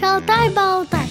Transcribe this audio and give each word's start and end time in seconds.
Шалтай-болтай 0.00 1.08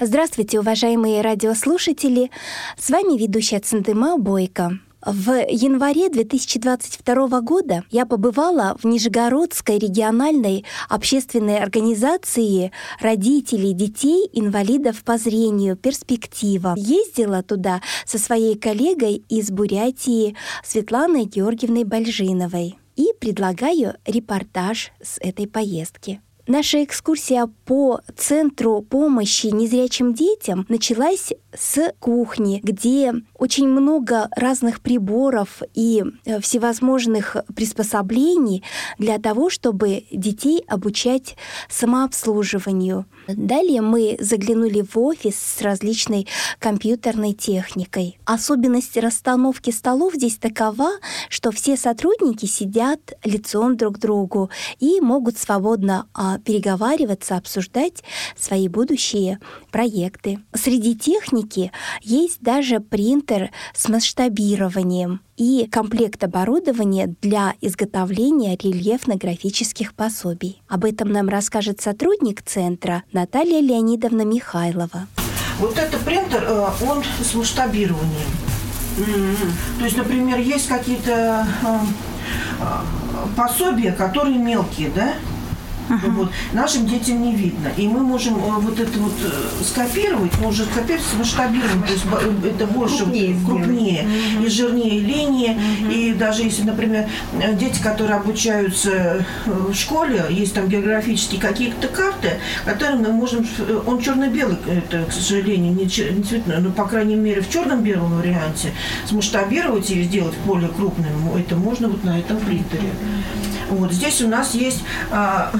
Здравствуйте, 0.00 0.60
уважаемые 0.60 1.22
радиослушатели! 1.22 2.30
С 2.78 2.90
вами 2.90 3.18
ведущая 3.18 3.60
Центыма 3.60 4.18
Бойко. 4.18 4.78
В 5.04 5.32
январе 5.50 6.08
2022 6.08 7.40
года 7.40 7.84
я 7.90 8.06
побывала 8.06 8.76
в 8.82 8.86
Нижегородской 8.86 9.78
региональной 9.78 10.64
общественной 10.88 11.58
организации 11.58 12.72
родителей 13.00 13.74
детей 13.74 14.28
инвалидов 14.32 15.04
по 15.04 15.18
зрению 15.18 15.76
«Перспектива». 15.76 16.74
Ездила 16.76 17.42
туда 17.42 17.82
со 18.06 18.18
своей 18.18 18.56
коллегой 18.56 19.24
из 19.28 19.50
Бурятии 19.50 20.36
Светланой 20.64 21.24
Георгиевной 21.24 21.84
Бальжиновой 21.84 22.78
и 22.96 23.12
предлагаю 23.18 23.96
репортаж 24.06 24.92
с 25.02 25.18
этой 25.20 25.46
поездки. 25.46 26.20
Наша 26.46 26.84
экскурсия 26.84 27.48
по 27.64 28.02
центру 28.18 28.82
помощи 28.82 29.46
незрячим 29.46 30.12
детям 30.12 30.66
началась 30.68 31.32
с 31.56 31.94
кухни, 31.98 32.60
где 32.62 33.14
очень 33.34 33.66
много 33.66 34.28
разных 34.36 34.82
приборов 34.82 35.62
и 35.72 36.04
э, 36.26 36.40
всевозможных 36.40 37.38
приспособлений 37.56 38.62
для 38.98 39.18
того, 39.18 39.48
чтобы 39.48 40.04
детей 40.10 40.62
обучать 40.68 41.36
самообслуживанию. 41.70 43.06
Далее 43.26 43.80
мы 43.80 44.18
заглянули 44.20 44.82
в 44.82 44.98
офис 44.98 45.36
с 45.36 45.62
различной 45.62 46.26
компьютерной 46.58 47.32
техникой. 47.32 48.18
Особенность 48.26 48.98
расстановки 48.98 49.70
столов 49.70 50.14
здесь 50.14 50.36
такова, 50.36 50.90
что 51.30 51.50
все 51.52 51.78
сотрудники 51.78 52.44
сидят 52.44 53.14
лицом 53.24 53.78
друг 53.78 53.96
к 53.96 53.98
другу 53.98 54.50
и 54.78 55.00
могут 55.00 55.38
свободно 55.38 56.06
а, 56.12 56.33
переговариваться, 56.38 57.36
обсуждать 57.36 58.02
свои 58.36 58.68
будущие 58.68 59.38
проекты. 59.70 60.40
Среди 60.54 60.96
техники 60.96 61.72
есть 62.02 62.40
даже 62.40 62.80
принтер 62.80 63.50
с 63.74 63.88
масштабированием 63.88 65.20
и 65.36 65.66
комплект 65.70 66.22
оборудования 66.22 67.14
для 67.20 67.54
изготовления 67.60 68.56
рельефно-графических 68.56 69.94
пособий. 69.94 70.62
Об 70.68 70.84
этом 70.84 71.10
нам 71.10 71.28
расскажет 71.28 71.80
сотрудник 71.80 72.42
центра 72.42 73.02
Наталья 73.12 73.60
Леонидовна 73.60 74.22
Михайлова. 74.22 75.06
Вот 75.58 75.78
этот 75.78 76.00
принтер, 76.00 76.42
э, 76.42 76.68
он 76.88 77.02
с 77.22 77.34
масштабированием. 77.34 78.28
Mm-hmm. 78.96 79.78
То 79.78 79.84
есть, 79.84 79.96
например, 79.96 80.38
есть 80.38 80.68
какие-то 80.68 81.46
э, 81.62 81.78
э, 82.60 83.26
пособия, 83.36 83.92
которые 83.92 84.38
мелкие, 84.38 84.90
да? 84.94 85.14
Uh-huh. 85.88 86.10
Вот. 86.10 86.30
Нашим 86.52 86.86
детям 86.86 87.22
не 87.22 87.34
видно. 87.34 87.68
И 87.76 87.86
мы 87.86 88.00
можем 88.00 88.36
э, 88.36 88.58
вот 88.58 88.78
это 88.80 88.98
вот 88.98 89.12
э, 89.22 89.64
скопировать, 89.64 90.32
мы 90.40 90.48
уже 90.48 90.64
скопировать 90.64 91.04
с 91.04 91.14
масштабированием, 91.14 91.82
то 91.82 91.92
есть 91.92 92.04
э, 92.10 92.48
это 92.48 92.66
больше 92.66 92.98
крупнее, 92.98 93.36
крупнее 93.44 94.04
uh-huh. 94.04 94.46
и 94.46 94.48
жирнее 94.48 95.00
линии. 95.00 95.50
Uh-huh. 95.50 95.92
И 95.92 96.14
даже 96.14 96.42
если, 96.42 96.62
например, 96.62 97.08
дети, 97.54 97.82
которые 97.82 98.16
обучаются 98.16 99.26
в 99.44 99.74
школе, 99.74 100.24
есть 100.30 100.54
там 100.54 100.68
географические 100.68 101.40
какие-то 101.40 101.88
карты, 101.88 102.38
которые 102.64 102.96
мы 102.96 103.12
можем, 103.12 103.46
он 103.86 104.00
черно-белый, 104.00 104.56
это, 104.66 105.04
к 105.04 105.12
сожалению, 105.12 105.74
не, 105.74 105.88
цветной, 105.88 106.60
но, 106.60 106.70
по 106.70 106.86
крайней 106.86 107.16
мере, 107.16 107.42
в 107.42 107.50
черном-белом 107.50 108.18
варианте 108.18 108.72
смасштабировать 109.06 109.90
и 109.90 110.02
сделать 110.02 110.34
более 110.46 110.70
крупным, 110.70 111.36
это 111.36 111.56
можно 111.56 111.88
вот 111.88 112.04
на 112.04 112.18
этом 112.18 112.38
принтере. 112.38 112.90
Вот 113.74 113.92
здесь 113.92 114.20
у 114.22 114.28
нас 114.28 114.54
есть 114.54 114.82
а, 115.10 115.50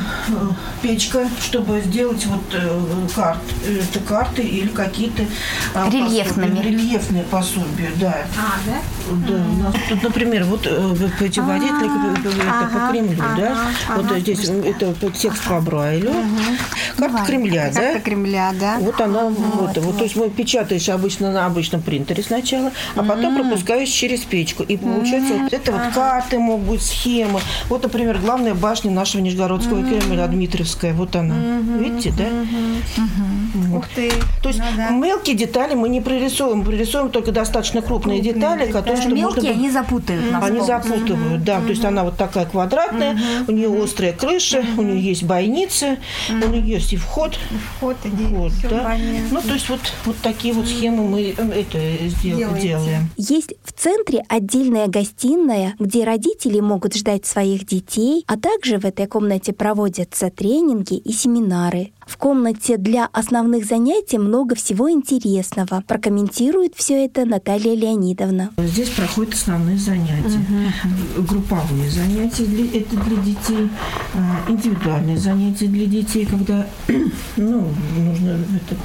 печка, 0.83 1.29
чтобы 1.41 1.81
сделать 1.81 2.25
вот 2.27 2.43
э, 2.53 2.81
карт, 3.15 3.39
это 3.67 4.01
карты 4.01 4.43
или 4.43 4.69
какие-то 4.69 5.25
а, 5.75 5.89
рельефными. 5.91 6.57
Пособия, 6.57 6.71
рельефные 6.71 7.25
пособия, 7.25 7.91
да. 7.97 8.27
А, 8.37 8.59
да? 8.67 8.79
Да, 9.29 9.35
у 9.35 9.63
нас 9.63 9.75
тут, 9.89 10.03
например, 10.03 10.45
вот 10.45 10.67
э, 10.67 11.09
путеводитель 11.19 11.91
а, 12.49 12.65
это 12.65 12.73
по 12.73 12.93
Кремлю, 12.93 13.23
да. 13.37 13.57
Вот 13.97 14.19
здесь 14.19 14.49
это 14.49 14.95
текст 15.11 15.45
по 15.45 15.61
Брайлю. 15.61 16.13
Карта 16.97 17.25
Кремля, 17.27 17.71
да? 17.75 17.81
Карта 17.81 18.01
Кремля, 18.01 18.53
да. 18.59 18.77
Вот 18.81 19.01
она, 19.01 19.25
вот, 19.29 19.77
вот, 19.79 19.99
то 19.99 20.05
есть 20.05 20.17
мы 20.17 20.31
печатаешь 20.31 20.89
обычно 20.89 21.33
на 21.33 21.47
обычном 21.47 21.83
принтере 21.83 22.23
сначала, 22.23 22.73
а 22.95 23.03
потом 23.03 23.37
пропускаешь 23.37 23.89
через 23.89 24.21
печку. 24.21 24.63
И 24.63 24.77
получается, 24.77 25.35
вот 25.35 25.53
это 25.53 25.73
вот 25.73 25.83
карты 25.95 26.39
могут 26.39 26.69
быть, 26.69 26.83
схемы. 26.83 27.41
Вот, 27.69 27.83
например, 27.83 28.04
главная 28.13 28.55
башня 28.55 28.91
нашего 28.91 29.21
Нижегородского 29.21 29.83
Кремля, 29.83 30.27
Дмитриевская, 30.27 30.93
вот 30.93 31.17
она. 31.17 31.35
Видите, 31.79 32.13
да? 32.17 32.25
Вот. 33.55 33.79
Ух 33.79 33.89
ты. 33.95 34.11
То 34.43 34.49
есть 34.49 34.61
ну, 34.61 34.77
да. 34.77 34.91
мелкие 34.91 35.37
детали 35.37 35.75
мы 35.75 35.89
не 35.89 36.01
прорисуем, 36.01 36.65
прорисуем 36.65 37.11
только 37.11 37.33
достаточно 37.33 37.83
крупные, 37.83 38.21
крупные 38.21 38.35
детали, 38.35 38.71
которые 38.71 39.01
что 39.01 39.11
мелкие 39.11 39.43
можно... 39.43 39.51
они 39.51 39.71
запутают. 39.71 40.33
Нас 40.33 40.45
они 40.45 40.61
запутывают, 40.61 41.45
да. 41.45 41.61
То 41.61 41.69
есть 41.69 41.85
она 41.85 42.05
вот 42.05 42.17
такая 42.17 42.47
квадратная, 42.47 43.19
у 43.47 43.53
нее 43.53 43.83
острая 43.83 44.13
крыша, 44.13 44.65
у 44.77 44.83
нее 44.83 45.01
есть 45.01 45.23
бойницы, 45.25 45.99
у 46.29 46.49
нее 46.49 46.75
есть 46.75 46.93
и 46.93 46.97
вход. 46.97 47.39
Вход, 47.77 47.97
и 48.05 48.09
вход 48.09 48.53
да. 48.71 48.97
Ну 49.31 49.41
то 49.41 49.53
есть 49.53 49.69
вот 49.69 49.81
вот 50.05 50.17
такие 50.23 50.55
вот 50.55 50.67
схемы 50.67 51.09
мы 51.09 51.35
э, 51.37 51.61
это 51.61 51.79
сдел- 52.09 52.59
делаем. 52.61 53.11
Есть 53.17 53.55
в 53.65 53.73
центре 53.73 54.25
отдельная 54.29 54.87
гостиная, 54.89 55.75
где 55.79 56.05
родители 56.05 56.61
могут 56.61 56.95
ждать 56.95 57.27
своих 57.27 57.67
детей, 57.67 57.84
а 58.27 58.37
также 58.37 58.79
в 58.79 58.85
этой 58.85 59.07
комнате 59.07 59.53
проводятся 59.53 60.31
тренинги 60.31 60.97
и 60.97 61.13
семинары. 61.13 61.93
В 62.07 62.17
комнате 62.17 62.77
для 62.77 63.07
основных 63.13 63.65
занятий 63.65 64.19
много 64.19 64.55
всего 64.55 64.91
интересного. 64.91 65.83
Прокомментирует 65.87 66.75
все 66.77 67.05
это 67.05 67.25
Наталья 67.25 67.75
Леонидовна. 67.75 68.51
Здесь 68.59 68.91
проходят 68.91 69.35
основные 69.35 69.79
занятия. 69.79 70.41
Угу. 71.17 71.27
Групповые 71.27 71.91
занятия 71.91 72.45
для, 72.45 72.81
это 72.81 72.97
для 72.97 73.17
детей, 73.17 73.69
а, 74.15 74.51
индивидуальные 74.51 75.17
занятия 75.17 75.67
для 75.67 75.87
детей, 75.87 76.27
когда 76.27 76.67
ну, 77.37 77.69
нужно 77.97 78.31
это 78.31 78.77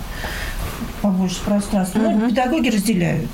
побольше 1.02 1.42
пространства. 1.44 2.00
Ну, 2.00 2.30
педагоги 2.30 2.70
разделяют. 2.70 3.30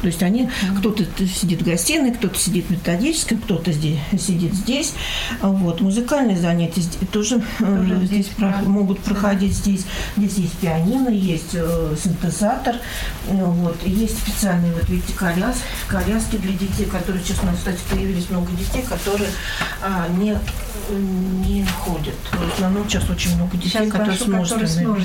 То 0.00 0.06
есть 0.06 0.22
они, 0.22 0.48
кто-то 0.78 1.04
сидит 1.26 1.62
в 1.62 1.64
гостиной, 1.64 2.12
кто-то 2.12 2.38
сидит 2.38 2.66
в 2.66 2.70
методической, 2.70 3.36
кто-то 3.36 3.72
здесь, 3.72 3.98
сидит 4.18 4.54
здесь. 4.54 4.92
Вот. 5.40 5.80
Музыкальные 5.80 6.38
занятия 6.38 6.82
тоже 7.12 7.42
uh-huh. 7.58 8.04
здесь 8.04 8.26
про, 8.26 8.60
могут 8.64 9.00
проходить 9.00 9.54
здесь. 9.54 9.84
Здесь 10.16 10.34
есть 10.34 10.58
пианино, 10.58 11.08
есть 11.08 11.54
э, 11.54 11.94
синтезатор, 12.02 12.76
вот. 13.26 13.76
есть 13.84 14.18
специальные, 14.18 14.72
вот 14.72 14.88
видите, 14.88 15.12
коляс, 15.14 15.56
коляски 15.88 16.36
для 16.36 16.52
детей, 16.52 16.86
которые, 16.86 17.22
честно, 17.24 17.52
кстати, 17.54 17.78
появились 17.90 18.30
много 18.30 18.50
детей, 18.52 18.82
которые 18.82 19.30
а, 19.82 20.08
не 20.08 20.36
не 20.90 21.64
ходят. 21.64 22.14
В 22.32 22.54
основном 22.54 22.88
сейчас 22.88 23.08
очень 23.10 23.34
много 23.36 23.56
детей, 23.56 23.70
сейчас 23.70 23.90
которые 23.90 24.16
с 24.16 24.26
множественными. 24.26 25.04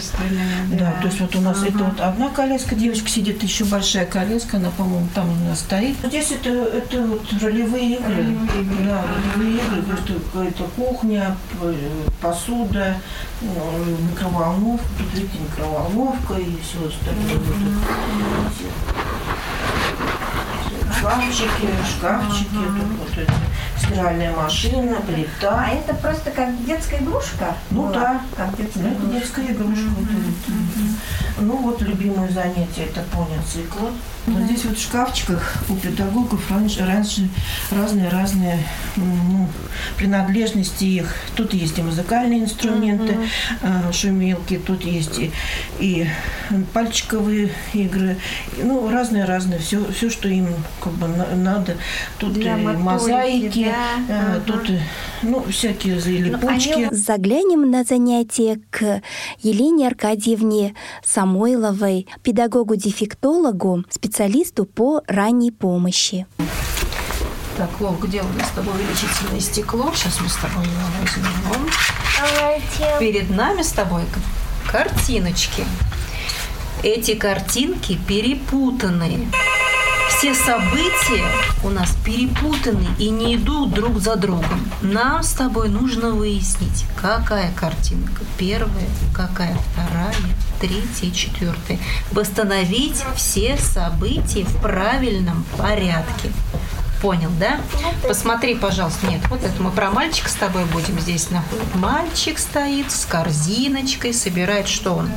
Да, 0.72 0.78
да, 0.78 1.02
то 1.02 1.08
есть 1.08 1.20
вот 1.20 1.36
у 1.36 1.42
нас 1.42 1.58
ага. 1.58 1.68
это 1.68 1.78
вот 1.84 2.00
одна 2.00 2.30
коляска, 2.30 2.76
девочка 2.76 3.10
сидит, 3.10 3.44
еще 3.44 3.66
большая 3.66 4.06
коляска, 4.06 4.58
она, 4.58 4.70
по-моему, 4.72 5.08
там 5.14 5.30
у 5.30 5.50
нас 5.50 5.60
стоит. 5.60 5.96
Здесь 6.04 6.32
это, 6.32 6.50
это 6.50 7.02
вот 7.02 7.34
ролевые 7.42 7.96
игры. 7.96 8.16
Ролевые 8.16 8.62
игры. 8.62 8.86
Да, 8.86 9.06
ролевые 9.36 9.58
игры. 9.58 9.84
Это, 9.94 10.44
это 10.44 10.64
кухня, 10.76 11.38
посуда, 12.22 12.98
микроволновка, 13.42 14.86
тут 14.98 15.14
видите, 15.14 15.38
микроволновка 15.40 16.34
и 16.36 16.58
все 16.62 16.88
остальное. 16.88 17.40
Шкафчики, 21.04 21.68
шкафчики, 21.98 22.56
ага. 22.56 22.80
тут 22.80 23.00
вот 23.00 23.18
это 23.18 23.34
стиральная 23.78 24.34
машина, 24.34 25.02
плита. 25.02 25.66
А 25.66 25.70
это 25.70 25.94
просто 25.96 26.32
как 26.32 26.66
детская 26.66 27.00
игрушка? 27.02 27.56
Ну 27.72 27.88
была? 27.88 27.94
да, 27.94 28.22
как 28.38 28.56
детская, 28.56 28.84
да, 28.84 28.90
игрушка. 28.94 29.20
детская 29.20 29.46
игрушка. 29.48 29.84
Mm-hmm. 29.84 31.42
Ну 31.42 31.58
вот 31.58 31.82
любимое 31.82 32.30
занятие 32.30 32.86
это 32.86 33.04
поня-цикла. 33.12 33.90
Mm-hmm. 33.90 34.32
Вот 34.32 34.44
здесь 34.44 34.66
вот 34.66 34.78
в 34.78 34.82
шкафчиках 34.82 35.58
у 35.68 35.76
педагогов 35.76 36.50
раньше, 36.50 36.86
раньше 36.86 37.28
разные-разные 37.72 38.60
ну, 38.96 39.50
принадлежности 39.98 40.86
их. 40.86 41.14
Тут 41.36 41.54
есть 41.54 41.78
и 41.78 41.82
музыкальные 41.82 42.44
инструменты, 42.44 43.18
mm-hmm. 43.62 43.92
шумелки, 43.92 44.58
тут 44.58 44.86
есть 44.86 45.20
и, 45.20 45.32
и 45.80 46.08
пальчиковые 46.74 47.52
игры, 47.74 48.18
ну 48.58 48.90
разные-разные, 48.90 49.60
все, 49.60 49.84
все, 49.92 50.10
что 50.10 50.30
им 50.30 50.48
как 50.80 50.93
бы 50.94 51.08
надо. 51.08 51.78
Тут 52.18 52.34
Для 52.34 52.58
и 52.58 52.62
мозаики, 52.62 53.72
да. 54.08 54.40
тут 54.46 54.70
ага. 54.70 54.80
ну, 55.22 55.44
всякие 55.50 55.96
липучки. 55.96 56.90
Заглянем 56.92 57.70
на 57.70 57.84
занятие 57.84 58.60
к 58.70 59.02
Елене 59.42 59.88
Аркадьевне 59.88 60.76
Самойловой, 61.04 62.08
педагогу-дефектологу, 62.24 63.84
специалисту 63.90 64.66
по 64.66 65.02
ранней 65.08 65.52
помощи. 65.52 66.26
Так, 67.58 67.70
Лов, 67.80 68.00
где 68.00 68.22
у 68.22 68.28
нас 68.38 68.48
с 68.48 68.52
тобой 68.52 68.74
увеличительное 68.74 69.40
стекло? 69.40 69.92
Сейчас 69.94 70.20
мы 70.22 70.28
с 70.28 70.36
тобой 70.36 70.64
его 70.66 70.88
возьмем. 71.00 71.70
Давайте. 72.20 73.00
Перед 73.00 73.30
нами 73.30 73.62
с 73.62 73.72
тобой 73.72 74.04
картиночки. 74.68 75.64
Эти 76.82 77.14
картинки 77.14 77.98
перепутаны. 78.08 79.28
Все 80.18 80.34
события 80.36 81.26
у 81.64 81.70
нас 81.70 81.96
перепутаны 82.06 82.88
и 82.98 83.10
не 83.10 83.36
идут 83.36 83.74
друг 83.74 84.00
за 84.00 84.16
другом. 84.16 84.72
Нам 84.82 85.22
с 85.22 85.34
тобой 85.34 85.68
нужно 85.68 86.12
выяснить, 86.12 86.86
какая 86.96 87.52
картинка 87.54 88.22
первая, 88.38 88.88
какая 89.14 89.58
вторая, 89.74 90.16
третья 90.62 91.12
четвертая. 91.12 91.78
Восстановить 92.12 93.04
все 93.16 93.58
события 93.58 94.46
в 94.46 94.62
правильном 94.62 95.44
порядке. 95.58 96.32
Понял, 97.02 97.32
да? 97.38 97.60
Посмотри, 98.08 98.56
пожалуйста. 98.56 99.08
Нет, 99.08 99.20
вот 99.30 99.44
это 99.44 99.62
мы 99.62 99.72
про 99.72 99.92
мальчика 99.92 100.30
с 100.30 100.36
тобой 100.36 100.64
будем 100.66 100.98
здесь 101.02 101.30
находить. 101.32 101.76
Мальчик 101.76 102.40
стоит 102.40 102.92
с 102.94 103.06
корзиночкой, 103.06 104.14
собирает 104.14 104.70
что 104.70 104.94
он? 104.94 105.10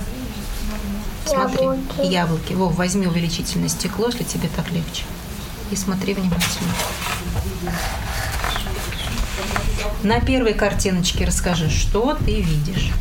Смотри, 1.27 1.65
Яблоки. 1.65 2.07
яблоки. 2.07 2.53
Вов, 2.53 2.75
возьми 2.77 3.07
увеличительное 3.07 3.69
стекло, 3.69 4.07
если 4.07 4.25
тебе 4.25 4.49
так 4.55 4.71
легче. 4.71 5.05
И 5.71 5.77
смотри 5.77 6.15
внимательно. 6.15 6.73
На 10.03 10.21
первой 10.21 10.55
картиночке 10.55 11.25
расскажи, 11.25 11.69
что 11.69 12.15
ты 12.15 12.41
видишь. 12.41 12.93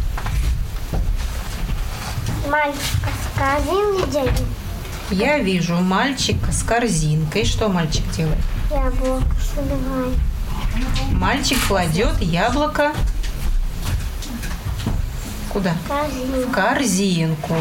Мальчика 2.50 3.10
с 3.22 3.38
корзиной 3.38 4.12
дядя. 4.12 4.44
Я 5.12 5.38
вижу 5.38 5.75
мальчика 5.75 6.51
с 6.51 6.63
корзинкой. 6.63 7.45
Что 7.45 7.69
мальчик 7.69 8.10
делает? 8.12 8.39
Яблоко 8.72 9.25
собирает. 9.54 10.18
Мальчик 11.12 11.60
кладет 11.68 12.19
яблоко 12.22 12.92
куда? 15.56 15.74
Корзину. 15.88 16.48
В 16.48 16.51
корзинку. 16.51 17.56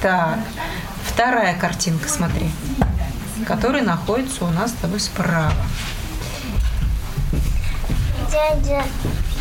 Так, 0.00 0.38
вторая 1.04 1.58
картинка, 1.58 2.08
смотри, 2.08 2.50
которая 3.46 3.82
находится 3.82 4.44
у 4.44 4.50
нас 4.50 4.70
с 4.70 4.74
тобой 4.74 5.00
справа. 5.00 5.52
Дядя 8.30 8.84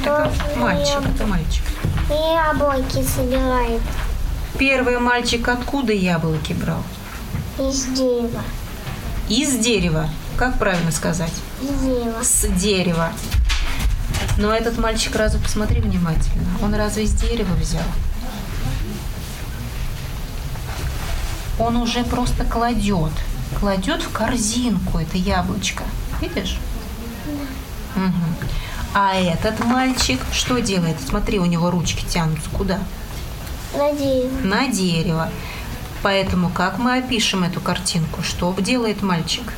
тоже 0.04 0.32
Мальчик, 0.58 1.02
это 1.14 1.28
мальчик. 1.28 1.64
яблоки 2.10 3.04
собирает 3.04 3.82
Первый 4.58 4.98
мальчик 5.00 5.48
откуда 5.48 5.94
яблоки 5.94 6.54
брал? 6.54 6.84
из 7.60 7.86
дерева. 7.86 8.42
Из 9.30 9.58
дерева. 9.58 10.10
Как 10.38 10.58
правильно 10.60 10.92
сказать? 10.92 11.34
Из 11.62 11.80
дерева. 11.82 12.24
С 12.24 12.48
дерева. 12.60 13.12
Но 14.38 14.54
этот 14.54 14.78
мальчик 14.78 15.16
разве 15.16 15.40
посмотри 15.42 15.82
внимательно. 15.82 16.46
Он 16.62 16.74
разве 16.76 17.04
из 17.04 17.14
дерева 17.14 17.54
взял? 17.56 17.82
Он 21.60 21.78
уже 21.78 22.04
просто 22.04 22.46
кладет. 22.46 23.12
Кладет 23.60 24.04
в 24.04 24.12
корзинку 24.12 25.00
это 25.00 25.18
яблочко. 25.18 25.84
Видишь? 26.22 26.60
Мгм. 27.96 28.36
А 28.94 29.16
этот 29.16 29.64
мальчик 29.64 30.20
что 30.32 30.60
делает? 30.60 30.98
Смотри, 31.08 31.40
у 31.40 31.46
него 31.46 31.72
ручки 31.72 32.06
тянутся 32.06 32.50
куда? 32.50 32.80
На 33.76 33.92
дерево. 33.92 34.32
На 34.44 34.68
дерево. 34.68 35.30
Поэтому 36.04 36.50
как 36.50 36.78
мы 36.78 36.98
опишем 36.98 37.44
эту 37.44 37.60
картинку? 37.60 38.22
Что 38.24 38.54
делает 38.60 39.02
мальчик? 39.02 39.54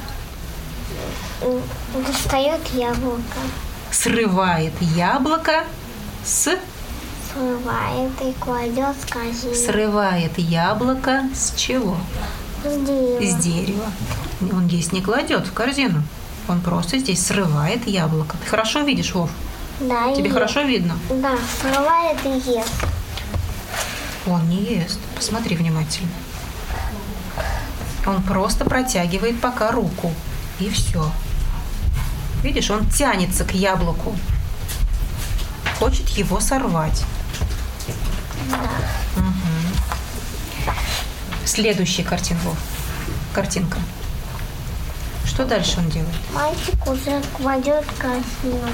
Достает 2.07 2.62
яблоко. 2.74 3.40
Срывает 3.92 4.74
яблоко 4.81 5.63
с 6.24 6.57
Срывает 7.34 8.12
и 8.22 8.34
кладет 8.40 8.96
в 8.96 9.12
корзину. 9.14 9.54
срывает 9.56 10.38
яблоко 10.38 11.24
с 11.34 11.54
чего? 11.56 11.98
С 12.64 12.76
дерева. 12.86 13.22
С 13.24 13.36
дерева. 13.44 13.86
Он 14.52 14.68
здесь 14.68 14.92
не 14.92 15.02
кладет 15.02 15.48
в 15.48 15.54
корзину. 15.54 16.04
Он 16.48 16.60
просто 16.62 16.98
здесь 16.98 17.24
срывает 17.26 17.88
яблоко. 17.88 18.36
Ты 18.44 18.50
хорошо 18.50 18.81
видишь, 18.81 19.14
Вов? 19.14 19.30
Да, 19.80 20.12
Тебе 20.14 20.26
ест. 20.26 20.34
хорошо 20.34 20.62
видно? 20.62 20.98
Да, 21.10 21.36
срывает 21.62 22.18
и 22.26 22.52
ест. 22.52 22.74
Он 24.28 24.48
не 24.50 24.64
ест. 24.64 25.00
Посмотри 25.16 25.56
внимательно. 25.56 26.10
Он 28.06 28.22
просто 28.24 28.66
протягивает 28.66 29.40
пока 29.40 29.72
руку. 29.72 30.12
И 30.60 30.70
все. 30.70 31.10
Видишь, 32.44 32.72
он 32.72 32.90
тянется 32.90 33.46
к 33.46 33.52
яблоку. 33.54 34.16
Хочет 35.78 36.10
его 36.10 36.40
сорвать. 36.40 37.04
Мгм. 39.16 39.34
Следующая 41.46 42.04
картинка. 42.04 42.50
Картинка. 43.34 43.78
Что 45.25 45.46
дальше 45.46 45.80
он 45.80 45.90
делает? 45.90 46.13
Мальчик 46.34 46.75
уже 46.88 47.22
кладет 47.38 47.86
в 47.86 48.01
корзину. 48.01 48.69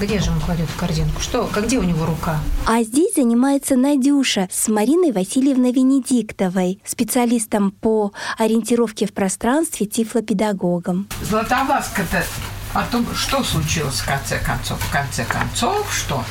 Где 0.00 0.18
же 0.18 0.32
он 0.32 0.40
кладет 0.40 0.68
в 0.68 0.76
корзинку? 0.76 1.20
Что? 1.20 1.46
как- 1.46 1.66
Где 1.66 1.78
у 1.78 1.82
него 1.84 2.04
рука? 2.04 2.38
А 2.66 2.82
здесь 2.82 3.14
занимается 3.14 3.76
Надюша 3.76 4.48
с 4.52 4.66
Мариной 4.68 5.12
Васильевной 5.12 5.70
Венедиктовой, 5.72 6.80
специалистом 6.84 7.70
по 7.70 8.12
ориентировке 8.36 9.06
в 9.06 9.12
пространстве, 9.12 9.86
тифлопедагогом. 9.86 11.06
Златовласка-то 11.22 12.24
о 12.72 12.82
том, 12.82 13.06
что 13.14 13.44
случилось 13.44 14.00
в 14.00 14.06
конце 14.06 14.38
концов. 14.40 14.80
В 14.80 14.90
конце 14.90 15.24
концов, 15.24 15.86
что? 15.94 16.24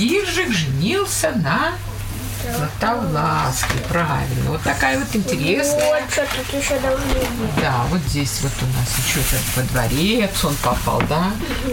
Иржик 0.00 0.50
женился 0.50 1.30
на 1.32 1.72
Златовласке, 2.56 3.74
правильно. 3.86 4.50
Вот 4.50 4.62
такая 4.62 4.98
вот 4.98 5.14
интересная. 5.14 6.00
Вот 6.00 6.10
что 6.10 6.26
тут 6.34 6.62
еще 6.62 6.74
быть. 6.80 7.54
Да, 7.60 7.84
вот 7.90 8.00
здесь 8.08 8.40
вот 8.40 8.52
у 8.62 8.66
нас 8.78 8.96
еще 8.98 9.20
этот 9.20 9.56
во 9.56 9.62
дворец 9.64 10.44
он 10.44 10.54
попал, 10.62 11.02
да? 11.06 11.30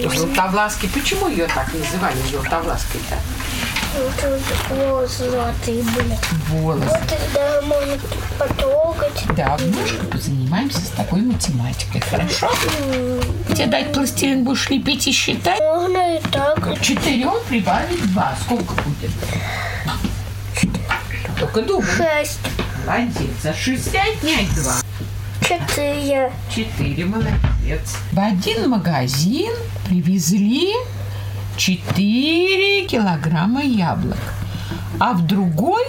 Златовласки. 0.10 0.88
Почему 0.88 1.30
ее 1.30 1.48
так 1.48 1.74
называли 1.74 2.18
Златовлаской-то? 2.30 3.16
Тут 3.96 4.78
волосы 4.78 5.30
золотые 5.30 5.84
были. 5.84 6.18
Волосы. 6.50 6.88
Вот 6.88 7.00
тогда 7.08 7.62
можно 7.62 7.98
потрогать. 8.38 9.24
Да, 9.36 9.58
немножко 9.60 10.06
позанимаемся 10.06 10.80
с 10.80 10.90
такой 10.90 11.22
математикой, 11.22 12.02
хорошо? 12.02 12.52
Тебе 13.50 13.68
дать 13.68 13.94
пластилин 13.94 14.44
будешь 14.44 14.70
лепить 14.70 15.08
и 15.08 15.12
считать? 15.12 15.60
Можно 15.60 16.18
и 16.18 16.22
так. 16.32 16.82
Четырем 16.82 17.36
прибавить 17.48 18.12
два. 18.14 18.36
Сколько 18.42 18.74
будет? 18.84 19.12
Только 21.40 21.62
думай. 21.62 21.86
Шесть. 21.86 22.40
Молодец. 22.86 23.32
За 23.44 23.54
шесть 23.54 23.96
отнять 23.96 24.54
два. 24.56 24.76
Четыре. 25.42 26.32
Четыре. 26.54 27.06
Молодец. 27.06 27.98
В 28.12 28.20
один 28.20 28.70
магазин 28.70 29.54
привезли 29.88 30.74
четыре 31.58 32.86
килограмма 32.86 33.64
яблок, 33.64 34.18
а 35.00 35.14
в 35.14 35.26
другой 35.26 35.84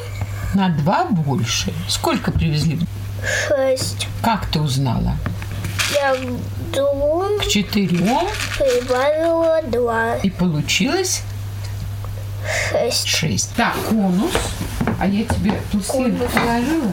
на 0.55 0.69
два 0.71 1.05
больше. 1.05 1.73
Сколько 1.89 2.31
привезли? 2.33 2.79
Шесть. 3.49 4.07
Как 4.23 4.47
ты 4.47 4.61
узнала? 4.61 5.17
Я 5.95 6.15
другом 6.73 7.39
К 7.41 7.47
четырем 7.49 8.27
прибавила 8.59 9.61
два. 9.67 10.17
и 10.17 10.31
получилось 10.31 11.23
Шесть. 12.71 13.07
шесть. 13.07 13.55
Так, 13.57 13.75
конус. 13.89 14.33
А 15.01 15.07
я 15.07 15.25
тебе 15.25 15.53
пластилин 15.71 16.17
Конус. 16.17 16.33
положила? 16.33 16.93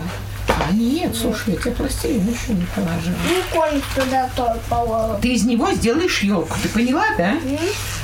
А 0.57 0.71
нет, 0.71 1.15
слушай, 1.15 1.53
я 1.53 1.59
тебе 1.59 1.71
пластилин 1.71 2.27
еще 2.27 2.53
не 2.53 2.65
положила. 2.75 3.15
И 3.29 3.53
конь 3.53 3.81
туда 3.93 4.29
тоже 4.35 4.59
положил. 4.69 5.19
Ты 5.21 5.33
из 5.33 5.45
него 5.45 5.71
сделаешь 5.73 6.19
елку, 6.21 6.55
ты 6.61 6.69
поняла, 6.69 7.05
да? 7.17 7.35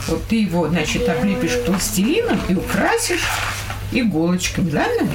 Вот 0.08 0.24
ты 0.28 0.42
его, 0.42 0.68
значит, 0.68 1.08
облепишь 1.08 1.58
пластилином 1.66 2.40
и 2.50 2.56
украсишь 2.56 3.24
иголочками, 3.92 4.72
ладно? 4.72 5.12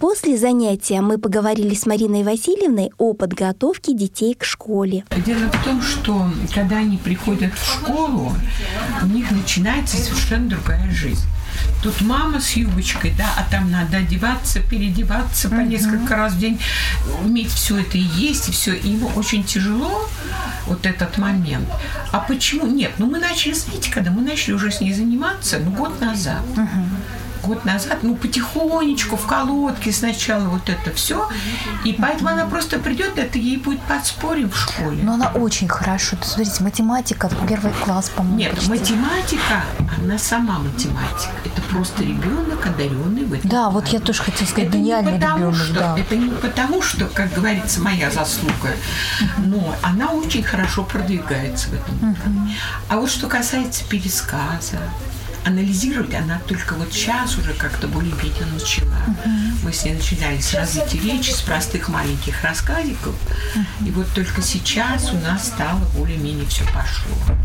После 0.00 0.36
занятия 0.36 1.00
мы 1.00 1.18
поговорили 1.18 1.74
с 1.74 1.86
Мариной 1.86 2.22
Васильевной 2.22 2.90
о 2.98 3.14
подготовке 3.14 3.94
детей 3.94 4.34
к 4.34 4.44
школе. 4.44 5.04
Дело 5.24 5.50
в 5.50 5.64
том, 5.64 5.82
что 5.82 6.30
когда 6.54 6.78
они 6.78 6.96
приходят 6.96 7.52
в 7.54 7.72
школу, 7.72 8.32
у 9.02 9.06
них 9.06 9.30
начинается 9.30 9.96
совершенно 9.96 10.48
другая 10.48 10.90
жизнь. 10.90 11.26
Тут 11.82 12.00
мама 12.00 12.40
с 12.40 12.52
юбочкой, 12.52 13.12
да, 13.16 13.28
а 13.36 13.50
там 13.50 13.70
надо 13.70 13.98
одеваться, 13.98 14.60
переодеваться 14.60 15.48
по 15.48 15.60
несколько 15.60 16.16
раз 16.16 16.32
в 16.32 16.38
день, 16.38 16.58
уметь 17.22 17.52
все 17.52 17.78
это 17.78 17.98
и 17.98 18.00
есть, 18.00 18.48
и 18.48 18.52
все. 18.52 18.74
И 18.74 18.88
ему 18.88 19.10
очень 19.16 19.44
тяжело 19.44 20.08
вот 20.66 20.86
этот 20.86 21.18
момент. 21.18 21.68
А 22.10 22.20
почему? 22.20 22.66
Нет, 22.66 22.92
ну 22.98 23.06
мы 23.06 23.18
начали, 23.18 23.52
знаете, 23.52 23.90
когда 23.92 24.10
мы 24.10 24.22
начали 24.22 24.54
уже 24.54 24.70
с 24.70 24.80
ней 24.80 24.92
заниматься, 24.92 25.58
ну 25.58 25.72
год 25.72 26.00
назад. 26.00 26.42
Год 27.46 27.64
назад, 27.64 27.98
ну, 28.02 28.16
потихонечку, 28.16 29.16
в 29.16 29.26
колодке 29.26 29.92
сначала 29.92 30.44
вот 30.44 30.68
это 30.68 30.90
все. 30.92 31.28
И 31.84 31.92
поэтому 31.92 32.30
она 32.30 32.46
просто 32.46 32.78
придет, 32.78 33.18
это 33.18 33.38
ей 33.38 33.56
будет 33.56 33.80
подспорье 33.82 34.48
в 34.48 34.56
школе. 34.56 35.02
Но 35.02 35.14
она 35.14 35.28
очень 35.28 35.68
хорошо. 35.68 36.16
Смотрите, 36.22 36.62
математика, 36.62 37.30
первый 37.48 37.72
класс, 37.72 38.10
по-моему. 38.10 38.38
Нет, 38.38 38.54
почти. 38.54 38.70
математика, 38.70 39.64
она 40.02 40.18
сама 40.18 40.58
математика. 40.58 41.32
Это 41.44 41.60
просто 41.62 42.02
ребенок, 42.02 42.66
одаренный 42.66 43.24
в 43.24 43.32
этом. 43.32 43.50
Да, 43.50 43.70
вот 43.70 43.88
я 43.88 44.00
тоже 44.00 44.22
хотела 44.22 44.48
сказать, 44.48 44.68
Это 44.68 44.78
не 44.78 44.84
гениальный 44.84 45.12
потому, 45.12 45.36
ребенок, 45.38 45.56
что, 45.56 45.74
да. 45.74 45.98
Это 45.98 46.16
не 46.16 46.30
потому, 46.30 46.82
что, 46.82 47.06
как 47.06 47.32
говорится, 47.32 47.80
моя 47.80 48.10
заслуга, 48.10 48.70
но 49.38 49.74
она 49.82 50.10
очень 50.12 50.42
хорошо 50.42 50.84
продвигается 50.84 51.68
в 51.70 51.74
этом. 51.74 52.16
А 52.88 52.96
вот 52.96 53.10
что 53.10 53.26
касается 53.26 53.84
пересказа, 53.84 54.78
анализировать 55.44 56.14
она 56.14 56.40
только 56.46 56.74
вот 56.74 56.92
сейчас 56.92 57.36
уже 57.36 57.52
как-то 57.52 57.86
более-менее 57.86 58.46
начала. 58.52 59.04
Мы 59.62 59.72
с 59.72 59.84
ней 59.84 59.94
начинали 59.94 60.40
с 60.40 60.54
развития 60.54 60.98
речи, 61.00 61.30
с 61.30 61.40
простых 61.40 61.88
маленьких 61.88 62.42
рассказиков, 62.42 63.14
и 63.84 63.90
вот 63.90 64.06
только 64.14 64.42
сейчас 64.42 65.12
у 65.12 65.18
нас 65.18 65.48
стало 65.48 65.80
более-менее 65.94 66.46
все 66.46 66.64
пошло. 66.64 67.36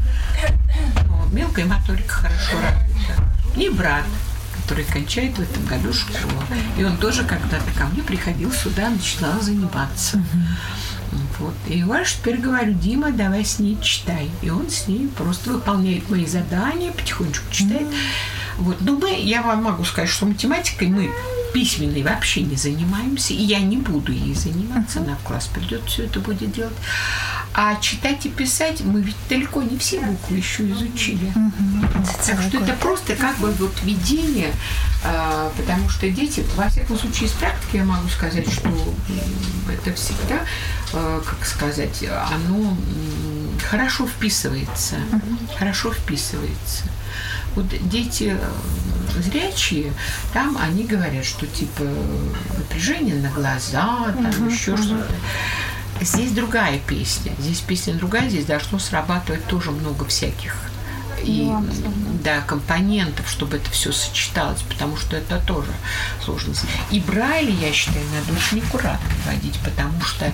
Но 1.08 1.25
мелкая 1.32 1.65
моторика 1.65 2.13
хорошо 2.13 2.58
работает. 2.62 3.58
И 3.58 3.70
брат, 3.70 4.06
который 4.62 4.86
кончает 4.86 5.38
в 5.38 5.41
этом 5.41 5.65
году 5.65 5.94
школу. 5.94 6.44
И 6.77 6.84
он 6.84 6.98
тоже 6.98 7.24
когда-то 7.24 7.72
ко 7.77 7.86
мне 7.86 8.03
приходил 8.03 8.51
сюда, 8.51 8.89
начинал 8.89 9.41
заниматься. 9.41 10.22
Вот. 11.39 11.54
И 11.68 11.80
я 11.80 12.04
теперь 12.04 12.38
говорю, 12.38 12.74
Дима, 12.74 13.12
давай 13.12 13.46
с 13.46 13.60
ней 13.60 13.78
читай. 13.82 14.30
И 14.42 14.50
он 14.50 14.70
с 14.70 14.88
ней 14.88 15.08
просто 15.08 15.51
выполняет 15.51 16.10
мои 16.10 16.25
задания, 16.25 16.92
потихонечку 16.92 17.51
читает. 17.51 17.88
Вот. 18.58 18.82
Но 18.82 18.94
мы, 18.94 19.20
я 19.20 19.42
вам 19.42 19.63
могу 19.63 19.84
сказать, 19.86 20.10
что 20.10 20.25
математикой 20.25 20.88
мы 20.89 21.12
письменной 21.54 22.04
вообще 22.04 22.42
не 22.42 22.56
занимаемся, 22.56 23.34
и 23.34 23.42
я 23.42 23.60
не 23.60 23.78
буду 23.78 24.12
ей 24.12 24.36
заниматься, 24.36 25.00
она 25.00 25.16
в 25.16 25.24
класс 25.24 25.48
придет, 25.48 25.82
все 25.88 26.06
это 26.06 26.20
будет 26.20 26.51
делать. 26.51 26.75
А 27.53 27.75
читать 27.77 28.25
и 28.25 28.29
писать 28.29 28.82
мы 28.82 29.01
ведь 29.01 29.15
далеко 29.27 29.62
не 29.62 29.77
все 29.77 30.00
буквы 30.00 30.38
еще 30.38 30.70
изучили. 30.70 31.34
Так 32.25 32.41
что 32.41 32.58
это 32.60 32.74
просто 32.74 33.15
как 33.15 33.38
бы 33.38 33.51
вот 33.51 33.74
введение, 33.84 34.53
а, 35.03 35.51
потому 35.58 35.89
что 35.89 36.10
дети, 36.10 36.46
во 36.56 36.70
всяком 36.70 36.98
случае, 36.98 37.27
из 37.27 37.32
практики 37.34 37.77
я 37.77 37.84
могу 37.84 38.08
сказать, 38.10 38.51
что 38.51 38.70
это 39.68 39.94
всегда, 39.96 40.39
а, 40.94 41.22
как 41.22 41.46
сказать, 41.46 42.03
оно 42.32 42.77
хорошо 43.70 44.08
вписывается, 44.08 44.96
хорошо 45.58 45.91
вписывается. 45.91 46.86
Вот 47.56 47.65
дети 47.89 48.38
э, 48.39 49.22
зрячие, 49.22 49.91
там 50.34 50.58
они 50.62 50.84
говорят, 50.84 51.25
что 51.25 51.48
типа 51.48 51.84
напряжение 52.58 53.15
на 53.15 53.29
глаза, 53.29 54.13
там 54.13 54.48
еще 54.48 54.77
что-то. 54.77 55.08
Здесь 56.01 56.32
другая 56.32 56.79
песня. 56.79 57.34
Здесь 57.39 57.60
песня 57.60 57.94
другая, 57.94 58.29
здесь 58.29 58.46
должно 58.46 58.79
срабатывать 58.79 59.46
тоже 59.48 59.72
много 59.72 60.06
всяких 60.06 60.56
и 61.24 61.51
да, 62.24 62.41
компонентов, 62.41 63.29
чтобы 63.29 63.58
это 63.58 63.70
все 63.72 63.91
сочеталось, 63.91 64.62
потому 64.62 64.98
что 64.98 65.18
это 65.18 65.39
тоже 65.46 65.72
сложность. 66.24 66.63
И 66.91 67.00
Брайли, 67.00 67.51
я 67.51 67.72
считаю, 67.74 68.06
надо 68.13 68.38
очень 68.38 68.60
аккуратно 68.60 69.10
вводить, 69.25 69.60
потому 69.60 70.01
что 70.01 70.32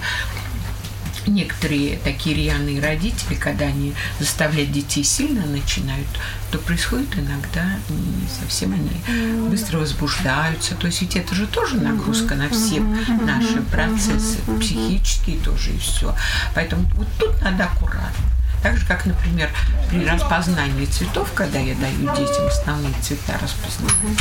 некоторые 1.28 1.98
такие 1.98 2.36
рьяные 2.36 2.82
родители, 2.82 3.36
когда 3.36 3.66
они 3.66 3.94
заставлять 4.20 4.72
детей 4.72 5.04
сильно 5.04 5.46
начинают, 5.46 6.08
то 6.52 6.58
происходит 6.60 7.18
иногда 7.18 7.66
не 7.90 8.28
совсем 8.28 8.74
они 8.74 9.50
быстро 9.50 9.80
возбуждаются. 9.80 10.76
То 10.76 10.88
есть 10.88 11.02
ведь 11.02 11.16
это 11.16 11.36
же 11.36 11.48
тоже 11.48 11.76
нагрузка 11.78 12.36
на 12.36 12.50
все 12.50 12.80
наши 12.80 13.62
процессы, 13.62 14.38
психические 14.60 15.38
тоже 15.40 15.72
и 15.72 15.78
все. 15.78 16.16
Поэтому 16.54 16.86
вот 16.96 17.08
тут 17.18 17.42
надо 17.42 17.66
аккуратно. 17.66 18.26
Так 18.66 18.78
же, 18.78 18.86
как, 18.88 19.06
например, 19.06 19.52
при 19.92 20.04
распознании 20.04 20.86
цветов, 20.86 21.32
когда 21.34 21.60
я 21.60 21.76
даю 21.76 22.16
детям 22.16 22.48
основные 22.48 22.96
цвета 23.00 23.38
распознавать, 23.40 24.20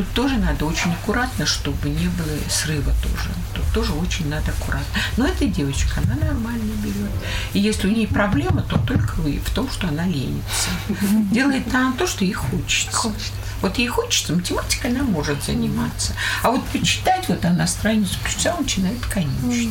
тут 0.00 0.12
тоже 0.14 0.36
надо 0.38 0.64
очень 0.64 0.92
аккуратно, 0.92 1.44
чтобы 1.44 1.90
не 1.90 2.08
было 2.08 2.38
срыва 2.48 2.92
тоже. 3.02 3.28
Тут 3.54 3.64
тоже 3.74 3.92
очень 3.92 4.30
надо 4.30 4.50
аккуратно. 4.50 4.86
Но 5.18 5.26
эта 5.26 5.44
девочка, 5.44 6.00
она 6.00 6.14
нормально 6.14 6.72
берет. 6.82 7.10
И 7.52 7.58
если 7.58 7.86
у 7.86 7.90
нее 7.90 8.08
проблема, 8.08 8.62
то 8.62 8.78
только 8.78 9.16
в 9.16 9.54
том, 9.54 9.70
что 9.70 9.88
она 9.88 10.06
ленится. 10.06 10.70
Делает 11.30 11.74
она 11.74 11.92
то, 11.92 12.06
что 12.06 12.24
ей 12.24 12.32
хочется. 12.32 13.12
Вот 13.60 13.76
ей 13.76 13.88
хочется, 13.88 14.32
математика 14.32 14.88
она 14.88 15.02
может 15.02 15.44
заниматься. 15.44 16.14
А 16.42 16.50
вот 16.50 16.64
почитать, 16.68 17.28
вот 17.28 17.44
она 17.44 17.66
страницу 17.66 18.18
прочитала, 18.22 18.60
начинает 18.60 19.04
конючить. 19.04 19.70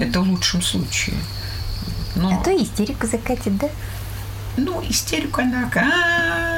Это 0.00 0.20
в 0.20 0.28
лучшем 0.28 0.62
случае. 0.62 1.14
Но... 2.16 2.40
А 2.40 2.42
то 2.42 2.50
истерику 2.50 3.06
закатит, 3.06 3.56
да? 3.56 3.68
Ну, 4.56 4.82
истерику 4.88 5.42
она, 5.42 5.70
«А-а-а». 5.72 6.53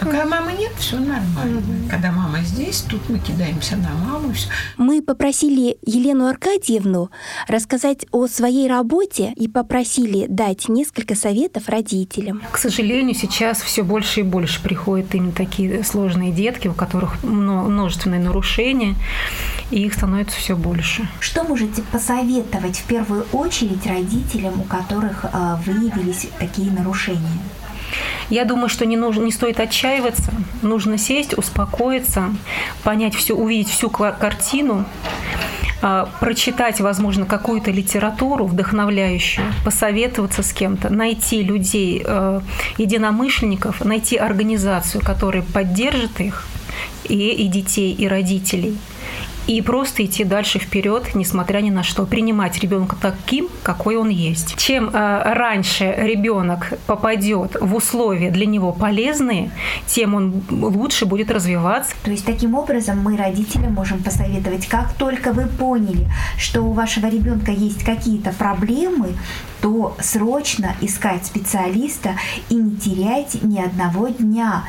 Когда 0.00 0.24
мамы 0.24 0.52
нет, 0.52 0.72
все 0.78 0.96
нормально. 0.96 1.62
Когда 1.90 2.10
мама 2.10 2.40
здесь, 2.42 2.80
тут 2.82 3.08
мы 3.08 3.18
кидаемся 3.18 3.76
на 3.76 3.90
маму. 3.90 4.32
Мы 4.76 5.02
попросили 5.02 5.78
Елену 5.84 6.26
Аркадьевну 6.26 7.10
рассказать 7.48 8.06
о 8.12 8.26
своей 8.26 8.68
работе 8.68 9.32
и 9.36 9.48
попросили 9.48 10.26
дать 10.28 10.68
несколько 10.68 11.14
советов 11.14 11.68
родителям. 11.68 12.42
К 12.50 12.58
сожалению, 12.58 13.14
сейчас 13.14 13.60
все 13.60 13.82
больше 13.82 14.20
и 14.20 14.22
больше 14.22 14.62
приходят 14.62 15.14
именно 15.14 15.32
такие 15.32 15.82
сложные 15.84 16.32
детки, 16.32 16.68
у 16.68 16.74
которых 16.74 17.22
мно- 17.22 17.64
множественные 17.64 18.20
нарушения, 18.20 18.94
и 19.70 19.84
их 19.84 19.94
становится 19.94 20.36
все 20.36 20.56
больше. 20.56 21.08
Что 21.20 21.44
можете 21.44 21.82
посоветовать 21.82 22.78
в 22.78 22.84
первую 22.84 23.26
очередь 23.32 23.86
родителям, 23.86 24.60
у 24.60 24.64
которых 24.64 25.24
э, 25.24 25.56
выявились 25.66 26.28
такие 26.38 26.70
нарушения? 26.70 27.20
Я 28.28 28.44
думаю, 28.44 28.68
что 28.68 28.86
не, 28.86 28.96
нужно, 28.96 29.24
не 29.24 29.32
стоит 29.32 29.60
отчаиваться, 29.60 30.32
нужно 30.62 30.98
сесть, 30.98 31.36
успокоиться, 31.36 32.34
понять 32.84 33.14
все, 33.14 33.34
увидеть 33.34 33.70
всю 33.70 33.90
картину, 33.90 34.84
а, 35.82 36.08
прочитать, 36.20 36.80
возможно, 36.80 37.24
какую-то 37.24 37.70
литературу 37.70 38.46
вдохновляющую, 38.46 39.46
посоветоваться 39.64 40.42
с 40.42 40.52
кем-то, 40.52 40.92
найти 40.92 41.42
людей, 41.42 42.02
э, 42.04 42.40
единомышленников, 42.76 43.82
найти 43.84 44.16
организацию, 44.16 45.02
которая 45.02 45.42
поддержит 45.42 46.20
их, 46.20 46.46
и, 47.04 47.30
и 47.30 47.48
детей, 47.48 47.92
и 47.92 48.06
родителей. 48.06 48.76
И 49.46 49.62
просто 49.62 50.04
идти 50.04 50.24
дальше 50.24 50.58
вперед, 50.58 51.14
несмотря 51.14 51.60
ни 51.60 51.70
на 51.70 51.82
что. 51.82 52.06
Принимать 52.06 52.58
ребенка 52.58 52.96
таким, 53.00 53.48
какой 53.62 53.96
он 53.96 54.08
есть. 54.08 54.56
Чем 54.56 54.90
э, 54.90 55.32
раньше 55.34 55.94
ребенок 55.96 56.74
попадет 56.86 57.56
в 57.60 57.74
условия 57.74 58.30
для 58.30 58.46
него 58.46 58.72
полезные, 58.72 59.50
тем 59.86 60.14
он 60.14 60.42
лучше 60.50 61.06
будет 61.06 61.30
развиваться. 61.30 61.92
То 62.04 62.10
есть 62.10 62.24
таким 62.24 62.54
образом 62.54 63.00
мы 63.00 63.16
родителям 63.16 63.74
можем 63.74 64.02
посоветовать, 64.02 64.66
как 64.66 64.92
только 64.94 65.32
вы 65.32 65.46
поняли, 65.46 66.06
что 66.38 66.62
у 66.62 66.72
вашего 66.72 67.06
ребенка 67.06 67.52
есть 67.52 67.82
какие-то 67.84 68.32
проблемы, 68.32 69.14
то 69.60 69.96
срочно 70.00 70.74
искать 70.80 71.26
специалиста 71.26 72.10
и 72.48 72.54
не 72.54 72.76
терять 72.76 73.42
ни 73.42 73.60
одного 73.60 74.08
дня. 74.08 74.64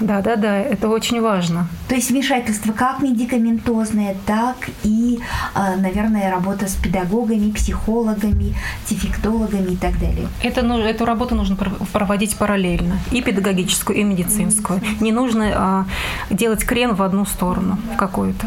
Да, 0.00 0.22
да, 0.22 0.36
да, 0.36 0.56
это 0.56 0.88
очень 0.88 1.20
важно. 1.20 1.68
То 1.88 1.94
есть 1.94 2.10
вмешательство 2.10 2.72
как 2.72 3.00
медикаментозное, 3.02 4.16
так 4.26 4.56
и, 4.82 5.20
э, 5.54 5.76
наверное, 5.76 6.30
работа 6.30 6.66
с 6.68 6.74
педагогами, 6.74 7.50
психологами, 7.50 8.54
дефектологами 8.88 9.72
и 9.72 9.76
так 9.76 9.98
далее. 9.98 10.28
Это, 10.42 10.62
ну, 10.62 10.78
эту 10.78 11.04
работу 11.04 11.34
нужно 11.34 11.56
пр- 11.56 11.72
проводить 11.92 12.36
параллельно, 12.36 12.98
и 13.12 13.20
педагогическую, 13.22 13.98
и 13.98 14.04
медицинскую. 14.04 14.80
Не 15.00 15.12
нужно 15.12 15.52
а, 15.54 15.86
делать 16.30 16.64
крен 16.64 16.94
в 16.94 17.02
одну 17.02 17.24
сторону, 17.26 17.78
в 17.94 17.96
какую-то. 17.96 18.46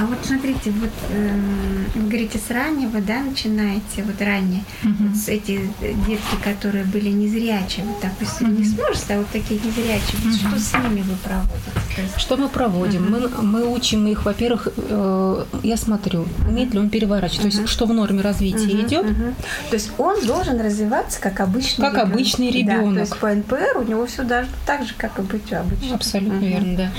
А 0.00 0.06
вот 0.06 0.16
смотрите, 0.24 0.70
вот 0.70 0.88
эм, 1.10 1.84
вы 1.94 2.02
говорите, 2.08 2.38
с 2.38 2.50
раннего, 2.50 3.02
да, 3.02 3.20
начинаете, 3.20 4.02
вот 4.02 4.18
ранее, 4.22 4.62
вот 4.82 5.14
с 5.14 5.28
эти 5.28 5.60
детки, 6.06 6.36
которые 6.42 6.84
были 6.84 7.10
незрячие, 7.10 7.84
вот, 7.84 7.96
допустим, 8.00 8.56
не 8.56 8.64
сможете, 8.64 9.14
а 9.14 9.18
вот 9.18 9.26
такие 9.30 9.60
незрячие, 9.60 10.16
вот 10.24 10.34
что 10.36 10.58
с 10.58 10.72
ними 10.82 11.02
вы 11.02 11.16
проводите? 11.22 11.60
Есть, 11.98 12.18
Что 12.18 12.38
мы 12.38 12.48
проводим? 12.48 13.10
Мы, 13.10 13.28
мы 13.42 13.68
учим 13.70 14.06
их, 14.06 14.24
во-первых, 14.24 14.68
э, 14.74 15.44
я 15.64 15.76
смотрю, 15.76 16.26
умеет 16.48 16.72
ли 16.72 16.78
он 16.78 16.88
переворачивать, 16.88 17.42
то 17.54 17.60
есть 17.60 17.68
что 17.68 17.84
в 17.84 17.92
норме 17.92 18.22
развития 18.22 18.80
идет. 18.80 19.04
Мгм. 19.04 19.34
То 19.68 19.74
есть 19.74 19.90
он 19.98 20.24
должен 20.24 20.58
развиваться 20.62 21.20
как 21.20 21.40
обычный 21.40 21.82
Как 21.82 21.92
ребенок. 21.94 22.12
обычный 22.14 22.50
Да, 22.50 22.58
ребенок. 22.58 22.94
то 22.94 23.00
есть 23.00 23.16
по 23.18 23.34
НПР 23.34 23.76
у 23.76 23.82
него 23.82 24.06
все 24.06 24.22
даже 24.22 24.48
так 24.64 24.86
же, 24.86 24.94
как 24.96 25.18
и 25.18 25.22
быть 25.22 25.52
обычным. 25.52 25.92
Абсолютно 25.94 26.36
Мгм. 26.36 26.46
верно, 26.46 26.76
да. 26.78 26.90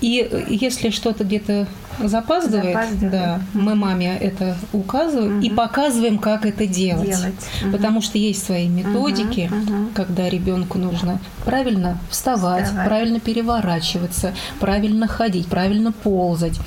И 0.00 0.46
если 0.48 0.90
что-то 0.90 1.24
где-то 1.24 1.66
запаздывает, 2.02 2.74
Запаздывает. 2.74 3.10
да, 3.10 3.40
мы 3.52 3.74
маме 3.74 4.16
это 4.16 4.56
указываем 4.72 5.40
и 5.40 5.50
показываем, 5.50 6.18
как 6.18 6.46
это 6.46 6.66
делать. 6.66 7.10
Делать. 7.10 7.72
Потому 7.72 8.00
что 8.00 8.18
есть 8.18 8.44
свои 8.44 8.68
методики, 8.68 9.50
мгм. 9.52 9.90
когда 9.94 10.28
ребенку 10.28 10.78
нужно 10.78 11.18
правильно 11.44 11.98
вставать, 12.10 12.66
Вставать. 12.66 12.86
правильно 12.86 13.20
переворачиваться, 13.20 14.32
правильно 14.60 15.08
ходить, 15.08 15.48
правильно 15.48 15.90
ползать. 15.92 16.58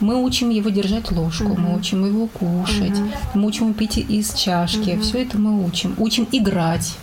Мы 0.00 0.22
учим 0.22 0.50
его 0.50 0.70
держать 0.70 1.10
ложку, 1.10 1.56
мы 1.58 1.76
учим 1.76 2.06
его 2.06 2.28
кушать, 2.28 2.98
мы 3.34 3.46
учим 3.46 3.66
его 3.66 3.74
пить 3.74 3.98
из 3.98 4.32
чашки. 4.34 4.98
Все 5.00 5.22
это 5.22 5.38
мы 5.38 5.64
учим. 5.64 5.94
Учим 5.98 6.28
играть. 6.30 6.96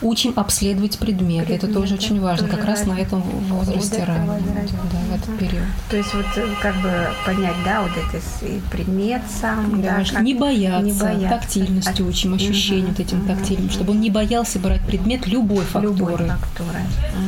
Учим 0.00 0.32
обследовать 0.36 0.96
предметы. 0.98 1.52
Это 1.54 1.66
тоже 1.66 1.94
очень 1.94 2.20
важно, 2.20 2.46
Тоже 2.46 2.56
как 2.56 2.66
раз 2.66 2.86
на 2.86 2.92
этом 2.92 3.20
возрасте 3.20 3.98
Вот 3.98 4.06
раннем, 4.08 4.26
возраст. 4.26 4.74
да, 4.92 4.98
в 4.98 5.14
этот 5.16 5.38
период. 5.38 5.64
То 5.90 5.96
есть 5.96 6.14
вот 6.14 6.26
э, 6.36 6.46
как 6.62 6.76
бы 6.76 7.08
понять, 7.26 7.56
да, 7.64 7.82
вот 7.82 7.90
это 7.90 8.22
предмет 8.70 9.22
сам, 9.40 9.82
Да, 9.82 9.98
да, 9.98 10.04
как- 10.04 10.22
не 10.22 10.34
бояться, 10.34 10.84
не 10.84 10.92
бояться. 10.92 11.28
тактильностью 11.28 12.06
А- 12.06 12.08
учим, 12.08 12.34
ощущением 12.34 12.84
Мгм, 12.86 12.94
вот 12.96 13.00
этим 13.00 13.18
мгм, 13.18 13.26
тактильным, 13.26 13.70
чтобы 13.70 13.90
он 13.92 14.00
не 14.00 14.10
боялся 14.10 14.60
брать 14.60 14.82
предмет 14.86 15.26
любой 15.26 15.64
фактуры. 15.64 15.94
любой 15.96 16.28
фактуры. 16.28 16.78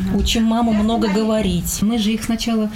Мгм. 0.06 0.16
Учим 0.16 0.44
маму 0.44 0.72
много 0.72 1.08
говорить. 1.08 1.78
Мы 1.82 1.98
же 1.98 2.12
их 2.12 2.22
сначала 2.22 2.70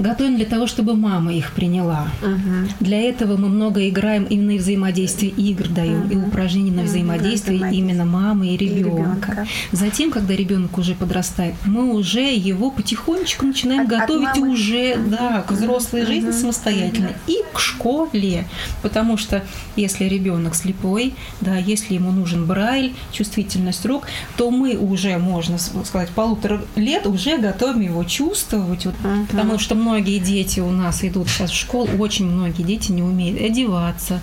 готовим 0.00 0.36
для 0.36 0.46
того, 0.46 0.66
чтобы 0.66 0.94
мама 0.96 1.32
их 1.32 1.52
приняла. 1.52 2.08
Мгм. 2.22 2.68
Для 2.80 3.00
этого 3.00 3.36
мы 3.36 3.48
много 3.48 3.88
играем 3.88 4.24
именно 4.24 4.52
и 4.52 4.58
взаимодействие 4.58 5.32
игр 5.32 5.68
даем, 5.68 6.08
и 6.08 6.16
упражнений 6.16 6.70
на 6.70 6.82
взаимодействие 6.82 7.58
взаимодействие. 7.58 7.74
именно 7.74 8.04
мамы 8.04 8.48
и 8.48 8.56
ребенка. 8.56 9.46
Затем, 9.72 10.10
когда 10.10 10.34
ребенок 10.34 10.78
уже 10.78 10.94
подрастает, 10.94 11.54
мы 11.64 11.92
уже 11.94 12.32
его 12.34 12.70
потихонечку 12.70 13.46
начинаем 13.46 13.82
От- 13.82 13.92
от 13.92 14.00
готовить 14.00 14.36
мамы. 14.36 14.50
уже 14.52 14.96
да, 14.96 15.42
к 15.46 15.52
взрослой 15.52 16.06
жизни 16.06 16.30
самостоятельно 16.30 17.10
и 17.26 17.36
к 17.52 17.58
школе. 17.60 18.44
Потому 18.82 19.16
что 19.16 19.42
если 19.76 20.04
ребенок 20.04 20.54
слепой, 20.54 21.14
да, 21.40 21.56
если 21.56 21.94
ему 21.94 22.10
нужен 22.12 22.46
брайль, 22.46 22.92
чувствительность 23.12 23.84
рук, 23.86 24.06
то 24.36 24.50
мы 24.50 24.76
уже, 24.76 25.18
можно 25.18 25.58
сказать, 25.58 26.10
полутора 26.10 26.60
лет 26.76 27.06
уже 27.06 27.38
готовим 27.38 27.80
его 27.80 28.04
чувствовать. 28.04 28.86
Вот, 28.86 28.94
Потому 29.30 29.58
что 29.58 29.74
многие 29.90 30.18
дети 30.20 30.60
у 30.60 30.70
нас 30.70 31.02
идут 31.02 31.28
сейчас 31.28 31.50
в 31.50 31.56
школу, 31.56 31.88
очень 31.98 32.26
многие 32.26 32.62
дети 32.62 32.92
не 32.92 33.02
умеют 33.02 33.40
одеваться, 33.40 34.20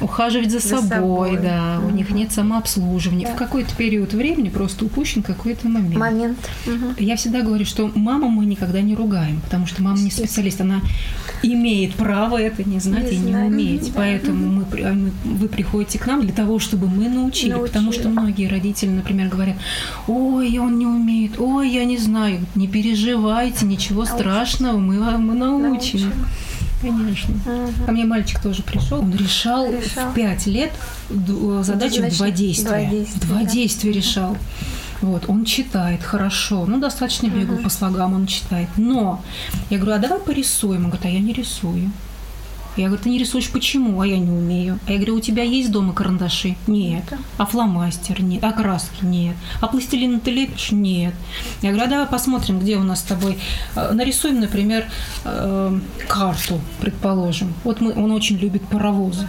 ухаживать 0.00 0.50
за, 0.50 0.60
За 0.60 0.68
собой, 0.80 1.30
собой. 1.30 1.38
да, 1.42 1.80
у 1.84 1.90
них 1.90 2.10
нет 2.10 2.32
самообслуживания. 2.32 3.26
В 3.32 3.36
какой-то 3.36 3.74
период 3.76 4.12
времени 4.14 4.48
просто 4.48 4.84
упущен 4.84 5.22
какой-то 5.22 5.68
момент. 5.68 5.96
Момент. 5.96 6.38
Мгм. 6.66 6.94
Я 6.98 7.16
всегда 7.16 7.42
говорю, 7.42 7.64
что 7.64 7.90
маму 7.94 8.28
мы 8.28 8.46
никогда 8.46 8.80
не 8.80 8.94
ругаем, 8.94 9.40
потому 9.40 9.66
что 9.66 9.82
мама 9.82 9.98
не 9.98 10.10
специалист, 10.10 10.60
она 10.60 10.80
имеет 11.42 11.94
право 11.94 12.36
это 12.40 12.68
не 12.68 12.78
знать 12.80 13.10
Не 13.10 13.16
и 13.16 13.18
не 13.18 13.30
знать, 13.30 13.46
уметь. 13.48 13.84
да. 13.86 13.92
Поэтому 13.96 14.62
а 14.62 14.92
мы- 14.94 15.12
вы 15.24 15.48
приходите 15.48 15.98
к 15.98 16.06
нам 16.06 16.20
для 16.20 16.32
того, 16.32 16.58
чтобы 16.58 16.86
мы 16.88 17.08
научили, 17.08 17.54
потому 17.54 17.84
Научили. 17.86 18.02
что 18.02 18.08
многие 18.10 18.46
родители, 18.48 18.90
например, 18.90 19.28
говорят, 19.28 19.56
ой, 20.06 20.58
он 20.58 20.78
не 20.78 20.86
умеет, 20.86 21.38
ой, 21.40 21.70
я 21.70 21.84
не 21.84 21.96
знаю, 21.98 22.40
не 22.54 22.68
переживайте, 22.68 23.66
ничего 23.66 24.04
страшного, 24.04 24.78
мы, 24.78 24.94
мы 25.18 25.34
научим. 25.34 25.70
Научим. 25.70 26.12
Конечно. 26.80 27.34
Ко 27.86 27.92
мне 27.92 28.04
мальчик 28.04 28.40
тоже 28.40 28.62
пришел, 28.62 29.00
он 29.00 29.14
решал, 29.14 29.70
Решал. 29.70 30.10
в 30.10 30.14
пять 30.14 30.46
лет 30.46 30.72
задачу 31.10 31.96
в 31.96 31.98
Значит, 31.98 32.16
два 32.18 32.30
действия. 32.30 32.68
два 32.68 32.84
действия, 32.84 33.20
два 33.26 33.38
да. 33.40 33.44
действия 33.44 33.92
решал. 33.92 34.36
Вот, 35.02 35.24
он 35.28 35.44
читает 35.46 36.02
хорошо, 36.02 36.66
ну, 36.66 36.78
достаточно 36.78 37.28
бегал 37.28 37.56
по 37.58 37.70
слогам, 37.70 38.12
он 38.14 38.26
читает. 38.26 38.68
Но 38.76 39.22
я 39.70 39.78
говорю, 39.78 39.96
а 39.96 39.98
давай 39.98 40.20
порисуем. 40.20 40.84
Он 40.84 40.90
говорит, 40.90 41.06
а 41.06 41.08
я 41.08 41.20
не 41.20 41.32
рисую. 41.32 41.90
Я 42.80 42.86
говорю, 42.88 43.02
ты 43.04 43.10
не 43.10 43.18
рисуешь 43.18 43.50
почему? 43.50 44.00
А 44.00 44.06
я 44.06 44.18
не 44.18 44.30
умею. 44.30 44.78
А 44.86 44.90
я 44.92 44.96
говорю, 44.98 45.16
у 45.16 45.20
тебя 45.20 45.42
есть 45.42 45.70
дома 45.70 45.92
карандаши? 45.92 46.56
Нет. 46.66 47.04
А 47.38 47.46
фломастер? 47.46 48.22
Нет. 48.22 48.42
А 48.44 48.52
краски? 48.52 49.04
Нет. 49.04 49.36
А 49.60 49.66
пластилин 49.66 50.20
ты 50.20 50.30
лепишь? 50.30 50.72
Нет. 50.72 51.14
Я 51.62 51.70
говорю, 51.70 51.86
а 51.86 51.90
давай 51.90 52.06
посмотрим, 52.06 52.58
где 52.60 52.76
у 52.76 52.82
нас 52.82 53.00
с 53.00 53.02
тобой. 53.02 53.38
э, 53.76 53.92
Нарисуем, 53.92 54.40
например, 54.40 54.84
э, 55.24 55.78
карту, 56.08 56.60
предположим. 56.80 57.52
Вот 57.64 57.80
мы, 57.80 57.92
он 57.92 58.12
очень 58.12 58.36
любит 58.38 58.62
паровозы. 58.62 59.26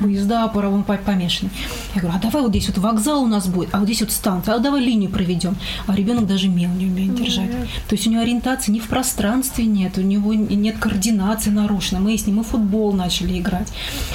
Поезда, 0.00 0.48
паровозы 0.48 0.84
по- 0.84 0.96
помешаны. 0.96 1.50
Я 1.94 2.00
говорю, 2.02 2.18
а 2.18 2.20
давай 2.22 2.42
вот 2.42 2.50
здесь 2.50 2.68
вот 2.68 2.78
вокзал 2.78 3.22
у 3.22 3.26
нас 3.26 3.46
будет, 3.46 3.68
а 3.74 3.78
вот 3.78 3.84
здесь 3.86 4.00
вот 4.00 4.10
станция, 4.12 4.54
а 4.54 4.58
давай 4.58 4.80
линию 4.82 5.10
проведем. 5.10 5.56
А 5.86 5.94
ребенок 5.94 6.26
даже 6.26 6.48
мел 6.48 6.70
не 6.70 6.86
умеет 6.86 7.14
держать. 7.14 7.50
То 7.88 7.94
есть 7.94 8.06
у 8.06 8.10
него 8.10 8.22
ориентации 8.22 8.72
ни 8.72 8.78
в 8.80 8.88
пространстве 8.88 9.64
нет, 9.66 9.98
у 9.98 10.02
него 10.02 10.34
нет 10.34 10.78
координации 10.78 11.50
нарушена. 11.50 12.00
Мы 12.00 12.16
с 12.16 12.26
ним 12.26 12.40
и 12.40 12.44
в 12.44 12.54
футбол 12.88 12.92
начали 12.92 13.38
играть. 13.38 13.68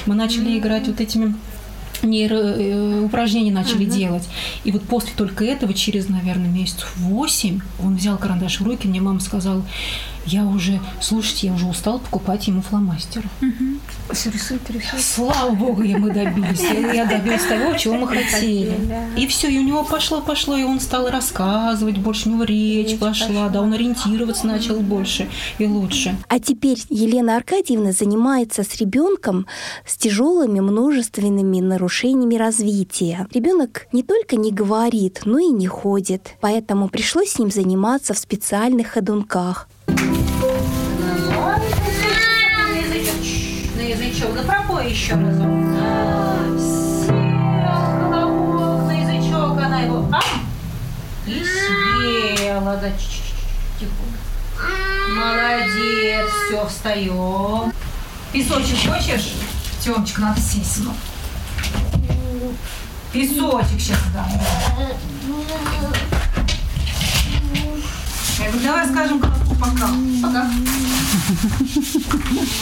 Мы 0.06 0.14
начали 0.14 0.58
играть 0.58 0.86
вот 0.88 1.00
этими 1.00 1.34
нейро, 2.02 2.36
э, 2.36 3.00
упражнения 3.04 3.52
начали 3.52 3.84
делать. 3.84 4.28
И 4.64 4.72
вот 4.72 4.82
после 4.82 5.12
только 5.16 5.44
этого, 5.44 5.72
через, 5.72 6.08
наверное, 6.08 6.50
месяцев 6.50 6.92
восемь, 6.96 7.60
он 7.82 7.96
взял 7.96 8.18
карандаш 8.18 8.60
в 8.60 8.66
руки, 8.66 8.88
мне 8.88 9.00
мама 9.00 9.20
сказала, 9.20 9.62
я 10.26 10.44
уже, 10.44 10.80
слушайте, 11.00 11.48
я 11.48 11.54
уже 11.54 11.66
устал 11.66 11.98
покупать 11.98 12.46
ему 12.48 12.62
фломастеры. 12.62 13.28
Всё 14.12 14.30
рисует, 14.30 14.68
рисует. 14.70 15.02
Слава 15.02 15.50
богу, 15.54 15.82
и 15.82 15.94
мы 15.94 16.12
добились. 16.12 16.62
Я 16.62 17.04
я 17.04 17.18
добилась 17.18 17.44
того, 17.44 17.76
чего 17.76 17.94
мы 17.94 18.08
хотели. 18.08 18.74
да. 18.88 19.06
И 19.16 19.26
все, 19.26 19.48
и 19.48 19.58
у 19.58 19.62
него 19.62 19.84
пошло, 19.84 20.20
пошло, 20.20 20.56
и 20.56 20.64
он 20.64 20.80
стал 20.80 21.08
рассказывать, 21.08 21.98
больше 21.98 22.28
у 22.28 22.32
него 22.32 22.44
речь 22.44 22.98
пошла, 22.98 23.48
да, 23.48 23.60
он 23.62 23.72
ориентироваться 23.72 24.46
начал 24.46 24.80
больше 24.80 25.28
и 25.58 25.66
лучше. 25.66 26.16
А 26.28 26.38
теперь 26.38 26.78
Елена 26.90 27.36
Аркадьевна 27.36 27.92
занимается 27.92 28.62
с 28.62 28.76
ребенком 28.76 29.46
с 29.86 29.96
тяжелыми 29.96 30.60
множественными 30.60 31.60
нарушениями 31.60 32.36
развития. 32.36 33.26
Ребенок 33.32 33.86
не 33.92 34.02
только 34.02 34.36
не 34.36 34.52
говорит, 34.52 35.22
но 35.24 35.38
и 35.38 35.48
не 35.48 35.66
ходит. 35.66 36.34
Поэтому 36.40 36.88
пришлось 36.88 37.32
с 37.32 37.38
ним 37.38 37.50
заниматься 37.50 38.14
в 38.14 38.18
специальных 38.18 38.88
ходунках. 38.88 39.68
На 44.24 44.28
язычок, 44.28 44.34
да 44.34 44.42
пропой 44.42 44.90
еще 44.90 45.14
разок. 45.14 45.46
Колобок 48.10 48.86
на 48.86 48.92
язычок, 48.92 49.58
она 49.60 49.80
его 49.80 50.08
ам, 50.10 50.22
съела, 51.26 52.76
да, 52.76 52.90
тихо. 53.78 53.92
Молодец, 55.10 56.30
все, 56.46 56.66
встаем. 56.66 57.72
Песочек 58.32 58.90
хочешь? 58.90 59.34
Тёмочка, 59.80 60.20
надо 60.22 60.40
сесть, 60.40 60.76
сынок. 60.76 60.96
Песочек 63.12 63.80
сейчас 63.80 63.98
дам. 64.14 64.28
Давай 68.62 68.88
скажем 68.88 69.20
колобку 69.20 69.54
пока. 69.56 69.88
Пока. 70.22 70.50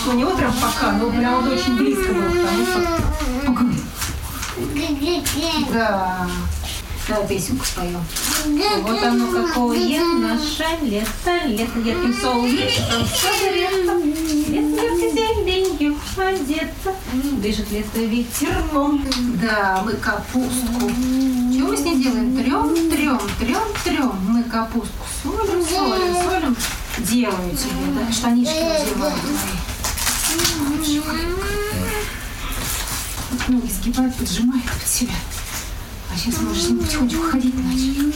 Ну, 0.07 0.13
не 0.13 0.25
утром 0.25 0.53
пока, 0.61 0.93
но 0.93 1.11
прям 1.11 1.43
вот 1.43 1.53
очень 1.53 1.77
близко 1.77 2.13
было, 2.13 2.29
потому 2.29 2.67
что... 2.67 3.01
Да. 5.73 6.29
Давай 7.09 7.27
песенку 7.27 7.65
споем. 7.65 8.01
Вот 8.83 9.03
оно 9.03 9.27
какое 9.27 10.01
наше 10.21 10.65
лето, 10.83 11.47
лето 11.47 11.79
ярким 11.81 12.15
солнышком 12.15 13.05
согрето, 13.07 13.95
лето 14.49 14.99
зеленью 15.01 15.97
одето, 16.17 16.95
дышит 17.43 17.71
лето 17.73 17.99
ветерном. 17.99 19.05
Да, 19.43 19.83
мы 19.85 19.95
капустку. 19.95 20.91
Чего 21.53 21.69
мы 21.69 21.77
с 21.77 21.81
ней 21.81 22.03
делаем? 22.03 22.37
Трем, 22.37 22.91
трем, 22.91 23.21
трем, 23.41 23.69
трем. 23.83 24.13
Мы 24.29 24.45
капустку 24.45 25.05
солим, 25.23 25.65
солим, 25.65 26.15
солим. 26.15 26.57
Делаю 26.99 27.57
тебе, 27.57 27.93
да, 27.95 28.13
штанишки 28.13 28.53
надеваю 28.55 29.15
твои. 29.19 29.57
Вот 33.31 33.49
ноги 33.49 33.71
сгибают, 33.71 34.15
поджимает 34.15 34.65
под 34.65 34.87
себя. 34.87 35.15
А 36.13 36.19
сейчас 36.19 36.41
можешь 36.41 36.65
с 36.65 36.69
ним 36.69 36.79
потихонечку 36.81 37.31
ходить 37.31 37.55
начать. 37.55 38.15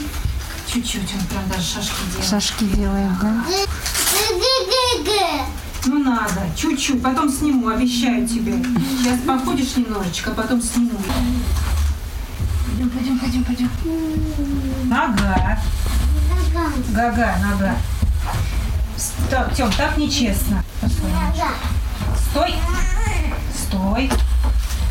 Чуть-чуть, 0.71 1.13
он 1.19 1.25
прям 1.27 1.49
даже 1.49 1.63
шашки 1.63 2.01
делает. 2.11 2.29
Шашки 2.29 2.63
делает, 2.65 3.19
да? 3.19 3.43
Ну 5.85 6.03
надо, 6.03 6.41
чуть-чуть, 6.55 7.01
потом 7.01 7.31
сниму, 7.31 7.69
обещаю 7.69 8.27
тебе. 8.27 8.53
Сейчас 8.99 9.19
походишь 9.25 9.75
немножечко, 9.75 10.31
а 10.31 10.33
потом 10.35 10.61
сниму. 10.61 10.99
Пойдем, 12.67 12.89
пойдем, 12.89 13.19
пойдем, 13.19 13.43
пойдем. 13.43 13.69
Нога. 14.89 15.59
Гага, 16.89 17.35
нога. 17.41 17.75
Стоп, 18.97 19.53
Тём, 19.55 19.71
так 19.73 19.97
нечестно. 19.97 20.63
Стой. 22.31 22.53
Стой. 23.55 24.11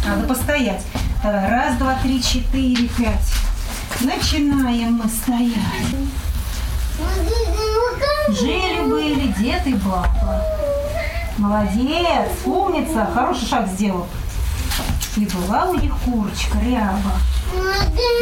Надо 0.06 0.28
постоять. 0.28 0.82
Давай, 1.22 1.50
раз, 1.50 1.76
два, 1.76 1.94
три, 2.02 2.22
четыре, 2.22 2.88
пять. 2.88 3.32
Начинаем 4.00 4.94
мы 4.94 5.08
стоять. 5.08 5.56
Жили-были 8.28 9.28
дед 9.38 9.66
и 9.66 9.74
баба. 9.74 10.42
Молодец, 11.38 12.28
умница, 12.44 13.08
хороший 13.12 13.46
шаг 13.46 13.68
сделал. 13.68 14.06
И 15.16 15.26
была 15.26 15.64
у 15.64 15.74
них 15.74 15.92
курочка 16.04 16.58
ряба. 16.60 17.12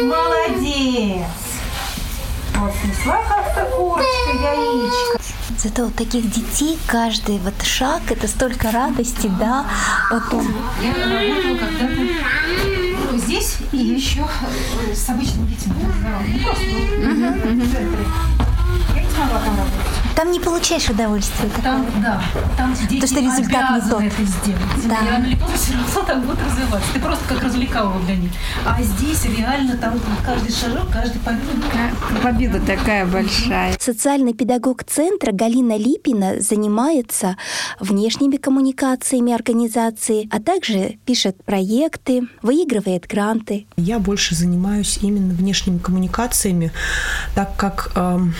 Молодец. 0.01 1.27
Вот 2.55 2.71
снесла 2.81 3.21
как-то 3.27 3.65
курочка 3.75 4.31
яичко. 4.31 5.24
Зато 5.57 5.87
у 5.87 5.89
таких 5.89 6.29
детей 6.29 6.77
каждый 6.85 7.39
вот 7.39 7.61
шаг– 7.63 8.01
это 8.09 8.27
столько 8.27 8.71
радости, 8.71 9.31
да, 9.39 9.65
потом. 10.09 10.45
Я 10.81 10.93
работала 10.93 11.57
когда-то 11.57 12.01
ну, 13.11 13.17
здесь 13.17 13.57
и 13.71 13.77
еще 13.77 14.27
с 14.93 15.09
обычными 15.09 15.47
детьми. 15.47 15.73
Не 16.27 16.39
просто, 16.39 16.63
ну, 16.65 17.65
в 17.65 17.71
центре. 17.71 18.05
Я 18.95 19.01
не 19.03 19.09
смогла 19.09 19.39
там 19.39 19.55
работать. 19.57 20.04
Там 20.15 20.31
не 20.31 20.39
получаешь 20.39 20.89
удовольствия. 20.89 21.49
Там, 21.61 21.85
да, 22.01 22.21
там 22.57 22.73
дети 22.89 23.05
что 23.05 23.19
результат 23.19 23.83
не 23.83 23.89
тот. 23.89 24.01
это 24.01 24.23
сделать. 24.23 24.87
Да. 24.87 24.99
И 25.05 25.09
рано 25.09 25.25
или 25.25 25.35
поздно 25.35 25.57
все 25.57 25.73
равно 25.73 26.01
там 26.07 26.21
будут 26.21 26.39
развиваться. 26.41 26.93
Ты 26.93 26.99
просто 27.01 27.25
как 27.27 27.43
развлекалова 27.43 27.99
для 28.05 28.15
них. 28.15 28.31
А 28.65 28.81
здесь 28.81 29.25
реально 29.25 29.75
там 29.77 29.99
каждый 30.25 30.53
шажок, 30.53 30.89
каждый 30.89 31.19
побег. 31.19 31.41
Победа 32.23 32.61
такая 32.61 33.05
большая. 33.05 33.75
Социальный 33.79 34.33
педагог 34.33 34.83
центра 34.85 35.33
Галина 35.33 35.77
Липина 35.77 36.39
занимается 36.39 37.35
внешними 37.79 38.37
коммуникациями 38.37 39.33
организации, 39.33 40.29
а 40.31 40.39
также 40.39 40.97
пишет 41.05 41.43
проекты, 41.43 42.21
выигрывает 42.41 43.05
гранты. 43.07 43.65
Я 43.75 43.99
больше 43.99 44.33
занимаюсь 44.33 44.99
именно 45.01 45.33
внешними 45.33 45.77
коммуникациями, 45.77 46.71
так 47.35 47.55
как 47.57 47.91
эм, 47.95 48.33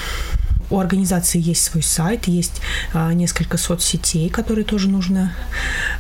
у 0.70 0.80
организации 0.80 1.40
есть 1.40 1.64
свой 1.64 1.84
сайт, 1.84 2.28
есть 2.28 2.62
а, 2.94 3.14
несколько 3.14 3.58
соцсетей, 3.58 4.30
которые 4.30 4.66
тоже 4.66 4.90
нужно 4.90 5.34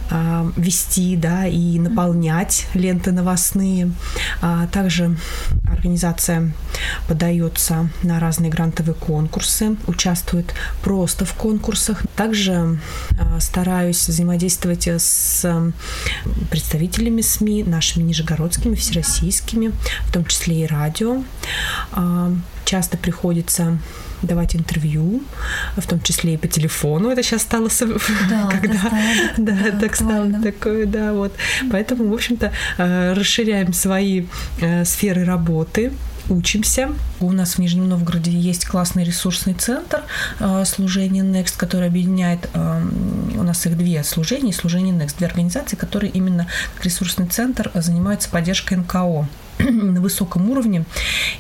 а, 0.10 0.50
вести, 0.58 1.16
да, 1.16 1.48
и 1.48 1.80
наполнять 1.80 2.68
ленты 2.74 3.12
новостные. 3.12 3.92
А, 4.42 4.68
также 4.68 5.18
организация 5.70 6.54
подается 7.08 7.90
на 8.04 8.20
разные 8.20 8.52
грантовые 8.52 8.96
конкурсы, 8.96 9.76
участвует 9.88 10.54
просто 10.82 11.26
в 11.26 11.34
конкурсах. 11.34 12.04
Также 12.16 12.80
а, 13.20 13.40
стараюсь 13.40 14.08
взаимодействовать 14.08 14.88
с 14.88 15.46
представителями 16.50 17.22
СМИ, 17.22 17.64
нашими 17.64 18.04
нижегородскими, 18.04 18.76
всероссийскими, 18.76 19.72
в 20.08 20.12
том 20.12 20.26
числе 20.26 20.64
и 20.64 20.68
радио. 20.68 21.24
А, 21.92 22.32
Часто 22.66 22.98
приходится 22.98 23.78
давать 24.26 24.56
интервью, 24.56 25.24
в 25.78 25.88
том 25.88 26.02
числе 26.02 26.34
и 26.34 26.38
по 26.38 26.48
телефону. 26.48 27.10
Это 27.10 27.24
сейчас 27.24 27.42
стало, 27.42 27.70
Да, 28.30 28.50
когда, 28.50 28.78
стало 28.78 28.92
да, 29.38 29.58
да, 29.72 29.80
так 29.80 29.96
стало 29.96 30.32
такое, 30.44 30.86
да, 30.86 31.14
вот. 31.14 31.34
Поэтому, 31.72 32.10
в 32.10 32.14
общем-то, 32.14 32.52
э, 32.78 33.14
расширяем 33.14 33.74
свои 33.74 34.26
э, 34.62 34.86
сферы 34.86 35.26
работы 35.26 35.92
учимся. 36.28 36.90
У 37.20 37.32
нас 37.32 37.54
в 37.54 37.60
Нижнем 37.60 37.88
Новгороде 37.88 38.32
есть 38.32 38.66
классный 38.66 39.04
ресурсный 39.04 39.54
центр 39.54 40.04
э, 40.40 40.66
служения 40.66 41.22
Next, 41.22 41.54
который 41.56 41.88
объединяет, 41.88 42.50
у 42.56 43.44
нас 43.44 43.66
их 43.68 43.78
две 43.78 44.04
служения, 44.04 44.52
служение 44.52 44.94
Next, 44.94 45.18
две 45.18 45.28
организации, 45.28 45.76
которые 45.76 46.12
именно 46.12 46.48
как 46.76 46.86
ресурсный 46.86 47.28
центр 47.28 47.72
занимаются 47.76 48.30
поддержкой 48.30 48.78
НКО 48.78 49.28
на 49.60 50.02
высоком 50.02 50.50
уровне, 50.50 50.86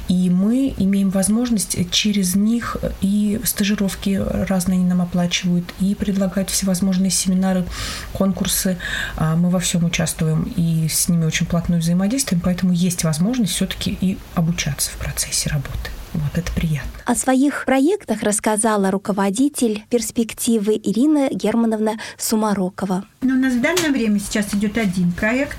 и 0.08 0.30
мы 0.30 0.73
имеем 0.78 1.10
возможность 1.10 1.78
через 1.91 2.36
них 2.36 2.78
и 3.01 3.39
стажировки 3.43 4.21
разные 4.47 4.75
они 4.75 4.86
нам 4.86 5.01
оплачивают, 5.01 5.65
и 5.80 5.95
предлагают 5.95 6.49
всевозможные 6.49 7.12
семинары, 7.12 7.65
конкурсы. 8.13 8.78
А 9.17 9.36
Мы 9.36 9.49
во 9.49 9.60
всем 9.60 9.86
участвуем 9.86 10.51
и 10.56 10.88
с 10.88 11.10
ними 11.10 11.25
очень 11.25 11.45
плотно 11.45 11.78
взаимодействуем, 11.78 12.41
поэтому 12.43 12.73
есть 12.73 13.04
возможность 13.04 13.54
все-таки 13.54 13.97
и 13.99 14.17
обучаться 14.34 14.91
в 14.91 14.97
процессе 14.97 15.49
работы. 15.49 15.89
Вот 16.13 16.38
это 16.38 16.51
приятно. 16.54 16.91
О 17.06 17.13
своих 17.13 17.65
проектах 17.65 18.23
рассказала 18.23 18.89
руководитель 18.89 19.84
перспективы 19.89 20.80
Ирина 20.82 21.30
Германовна 21.30 21.97
Сумарокова. 22.17 23.04
Но 23.21 23.34
у 23.34 23.38
нас 23.38 23.54
в 23.54 23.62
данное 23.62 23.91
время 23.91 24.19
сейчас 24.19 24.54
идет 24.54 24.78
один 24.78 25.12
проект. 25.12 25.58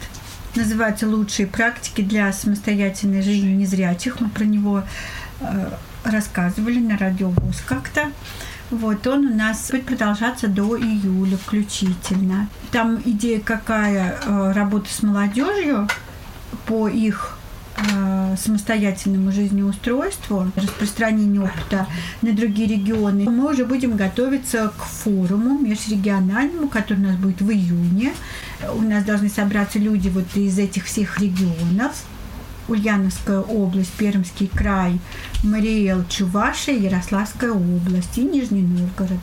Называется 0.56 1.06
«Лучшие 1.06 1.46
практики 1.46 2.00
для 2.00 2.32
самостоятельной 2.32 3.20
жизни 3.20 3.50
незрячих». 3.50 4.20
Мы 4.20 4.30
про 4.30 4.44
него 4.44 4.84
э, 5.40 5.68
рассказывали 6.02 6.78
на 6.78 6.96
радио 6.96 7.28
ВУЗ 7.28 7.62
как-то. 7.66 8.10
Вот 8.70 9.06
он 9.06 9.26
у 9.26 9.34
нас 9.34 9.70
будет 9.70 9.84
продолжаться 9.84 10.48
до 10.48 10.78
июля 10.78 11.36
включительно. 11.36 12.48
Там 12.72 13.02
идея 13.04 13.38
какая? 13.40 14.18
Э, 14.24 14.52
Работа 14.54 14.88
с 14.90 15.02
молодежью 15.02 15.88
по 16.64 16.88
их 16.88 17.36
э, 17.76 18.36
самостоятельному 18.38 19.32
жизнеустройству, 19.32 20.50
распространению 20.56 21.44
опыта 21.44 21.86
на 22.22 22.32
другие 22.32 22.66
регионы, 22.66 23.28
мы 23.28 23.52
уже 23.52 23.66
будем 23.66 23.94
готовиться 23.94 24.72
к 24.74 24.84
форуму 24.84 25.58
межрегиональному, 25.58 26.68
который 26.68 27.00
у 27.00 27.08
нас 27.08 27.16
будет 27.16 27.42
в 27.42 27.50
июне. 27.50 28.14
У 28.74 28.80
нас 28.82 29.04
должны 29.04 29.28
собраться 29.28 29.78
люди 29.78 30.08
вот 30.08 30.36
из 30.36 30.58
этих 30.58 30.84
всех 30.84 31.18
регионов. 31.20 32.04
Ульяновская 32.68 33.40
область, 33.40 33.92
Пермский 33.92 34.48
край, 34.48 34.98
Мариэл, 35.44 36.04
Чувашия, 36.08 36.76
Ярославская 36.76 37.52
область 37.52 38.18
и 38.18 38.22
Нижний 38.22 38.62
Новгород. 38.62 39.20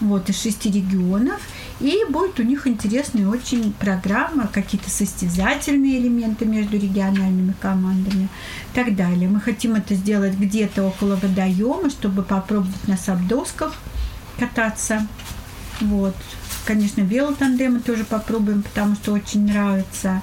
Вот, 0.00 0.30
из 0.30 0.40
шести 0.40 0.70
регионов. 0.70 1.40
И 1.80 2.04
будет 2.08 2.40
у 2.40 2.42
них 2.42 2.66
интересная 2.66 3.28
очень 3.28 3.72
программа, 3.72 4.46
какие-то 4.46 4.90
состязательные 4.90 5.98
элементы 5.98 6.44
между 6.44 6.76
региональными 6.76 7.54
командами 7.60 8.28
и 8.72 8.74
так 8.74 8.96
далее. 8.96 9.28
Мы 9.28 9.40
хотим 9.40 9.74
это 9.74 9.94
сделать 9.94 10.34
где-то 10.34 10.84
около 10.84 11.16
водоема, 11.16 11.90
чтобы 11.90 12.22
попробовать 12.22 12.88
на 12.88 12.96
сабдосках 12.96 13.74
кататься. 14.38 15.06
Вот. 15.80 16.16
Конечно, 16.64 17.00
велотандемы 17.00 17.80
тоже 17.80 18.04
попробуем, 18.04 18.62
потому 18.62 18.94
что 18.94 19.12
очень 19.12 19.46
нравится. 19.46 20.22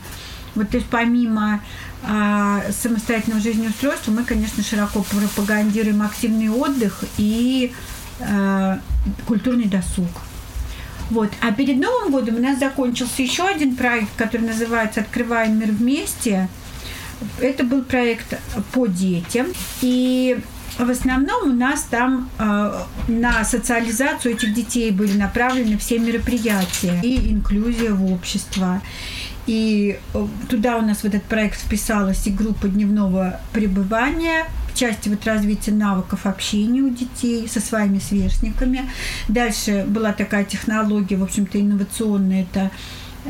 Вот, 0.53 0.69
то 0.69 0.77
есть 0.77 0.89
помимо 0.89 1.61
а, 2.03 2.63
самостоятельного 2.71 3.41
жизнеустройства, 3.41 4.11
мы, 4.11 4.23
конечно, 4.23 4.63
широко 4.63 5.03
пропагандируем 5.03 6.01
активный 6.01 6.49
отдых 6.49 7.03
и 7.17 7.73
а, 8.19 8.79
культурный 9.27 9.65
досуг. 9.65 10.09
Вот. 11.09 11.31
А 11.41 11.51
перед 11.51 11.77
Новым 11.77 12.11
годом 12.11 12.35
у 12.35 12.39
нас 12.39 12.59
закончился 12.59 13.21
еще 13.21 13.43
один 13.43 13.75
проект, 13.75 14.09
который 14.15 14.47
называется 14.47 15.01
«Открываем 15.01 15.59
мир 15.59 15.71
вместе». 15.71 16.47
Это 17.39 17.63
был 17.63 17.83
проект 17.83 18.39
по 18.71 18.87
детям. 18.87 19.47
И 19.81 20.39
в 20.77 20.89
основном 20.89 21.51
у 21.51 21.53
нас 21.53 21.83
там 21.83 22.29
э, 22.37 22.83
на 23.07 23.43
социализацию 23.45 24.33
этих 24.33 24.53
детей 24.53 24.91
были 24.91 25.17
направлены 25.17 25.77
все 25.77 25.99
мероприятия 25.99 26.99
и 27.01 27.31
инклюзия 27.31 27.93
в 27.93 28.11
общество. 28.11 28.81
И 29.47 29.99
э, 30.13 30.27
туда 30.49 30.77
у 30.77 30.81
нас 30.81 30.99
в 30.99 31.05
этот 31.05 31.23
проект 31.23 31.59
вписалась 31.61 32.27
и 32.27 32.31
группа 32.31 32.67
дневного 32.67 33.39
пребывания 33.53 34.45
в 34.73 34.77
части 34.77 35.07
вот 35.07 35.25
развития 35.25 35.71
навыков 35.71 36.25
общения 36.25 36.81
у 36.81 36.89
детей 36.89 37.47
со 37.47 37.61
своими 37.61 37.99
сверстниками. 37.99 38.89
Дальше 39.29 39.85
была 39.87 40.11
такая 40.11 40.43
технология, 40.43 41.15
в 41.15 41.23
общем-то, 41.23 41.59
инновационная, 41.59 42.43
это 42.43 42.71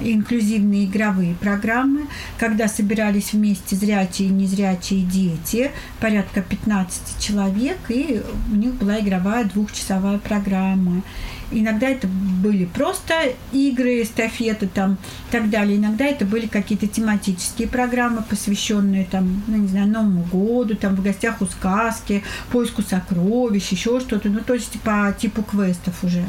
инклюзивные 0.01 0.85
игровые 0.85 1.35
программы, 1.35 2.07
когда 2.37 2.67
собирались 2.67 3.33
вместе 3.33 3.75
зрячие 3.75 4.29
и 4.29 4.31
незрячие 4.31 5.01
дети, 5.01 5.71
порядка 5.99 6.41
15 6.41 7.19
человек, 7.19 7.77
и 7.89 8.21
у 8.51 8.55
них 8.55 8.73
была 8.75 8.99
игровая 8.99 9.45
двухчасовая 9.45 10.17
программа. 10.17 11.03
Иногда 11.51 11.87
это 11.87 12.07
были 12.07 12.65
просто 12.65 13.13
игры, 13.51 14.01
эстафеты 14.01 14.67
там 14.67 14.93
и 14.93 15.31
так 15.31 15.49
далее. 15.49 15.77
Иногда 15.77 16.05
это 16.05 16.25
были 16.25 16.47
какие-то 16.47 16.87
тематические 16.87 17.67
программы, 17.67 18.23
посвященные 18.23 19.05
там, 19.05 19.43
ну, 19.47 19.57
не 19.57 19.67
знаю, 19.67 19.87
Новому 19.87 20.23
году, 20.23 20.75
там 20.75 20.95
в 20.95 21.03
гостях 21.03 21.41
у 21.41 21.45
сказки, 21.45 22.23
поиску 22.51 22.81
сокровищ, 22.81 23.69
еще 23.69 23.99
что-то. 23.99 24.29
Ну, 24.29 24.39
то 24.39 24.55
есть 24.55 24.79
по 24.81 25.15
типу 25.17 25.43
квестов 25.43 26.03
уже. 26.03 26.23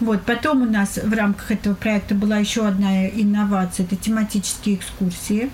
Вот. 0.00 0.22
Потом 0.22 0.62
у 0.62 0.64
нас 0.64 0.98
в 1.02 1.12
рамках 1.12 1.50
этого 1.50 1.74
проекта 1.74 2.14
была 2.14 2.38
еще 2.38 2.66
одна 2.66 3.06
инновация, 3.08 3.86
это 3.86 3.96
тематические 3.96 4.76
экскурсии, 4.76 5.50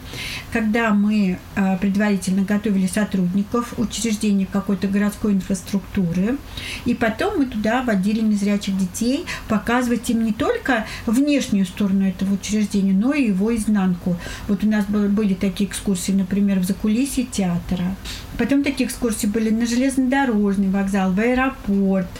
когда 0.52 0.92
мы 0.92 1.38
э, 1.54 1.76
предварительно 1.78 2.42
готовили 2.42 2.86
сотрудников 2.86 3.74
учреждений 3.78 4.48
какой-то 4.50 4.88
городской 4.88 5.32
инфраструктуры, 5.32 6.38
и 6.84 6.94
потом 6.94 7.38
мы 7.38 7.46
туда 7.46 7.82
водили 7.82 8.20
незрячих 8.20 8.76
детей, 8.76 9.24
показывать 9.48 10.08
им 10.10 10.24
не 10.24 10.32
только 10.32 10.86
внешнюю 11.06 11.66
сторону 11.66 12.08
этого 12.08 12.34
учреждения, 12.34 12.92
но 12.92 13.12
и 13.12 13.28
его 13.28 13.54
изнанку. 13.54 14.16
Вот 14.48 14.64
у 14.64 14.68
нас 14.68 14.84
были 14.86 15.34
такие 15.34 15.68
экскурсии, 15.68 16.12
например, 16.12 16.58
в 16.58 16.64
закулисье 16.64 17.24
театра. 17.24 17.94
Потом 18.38 18.64
такие 18.64 18.88
экскурсии 18.88 19.26
были 19.26 19.50
на 19.50 19.66
железнодорожный 19.66 20.68
вокзал, 20.68 21.12
в 21.12 21.20
аэропорт, 21.20 22.10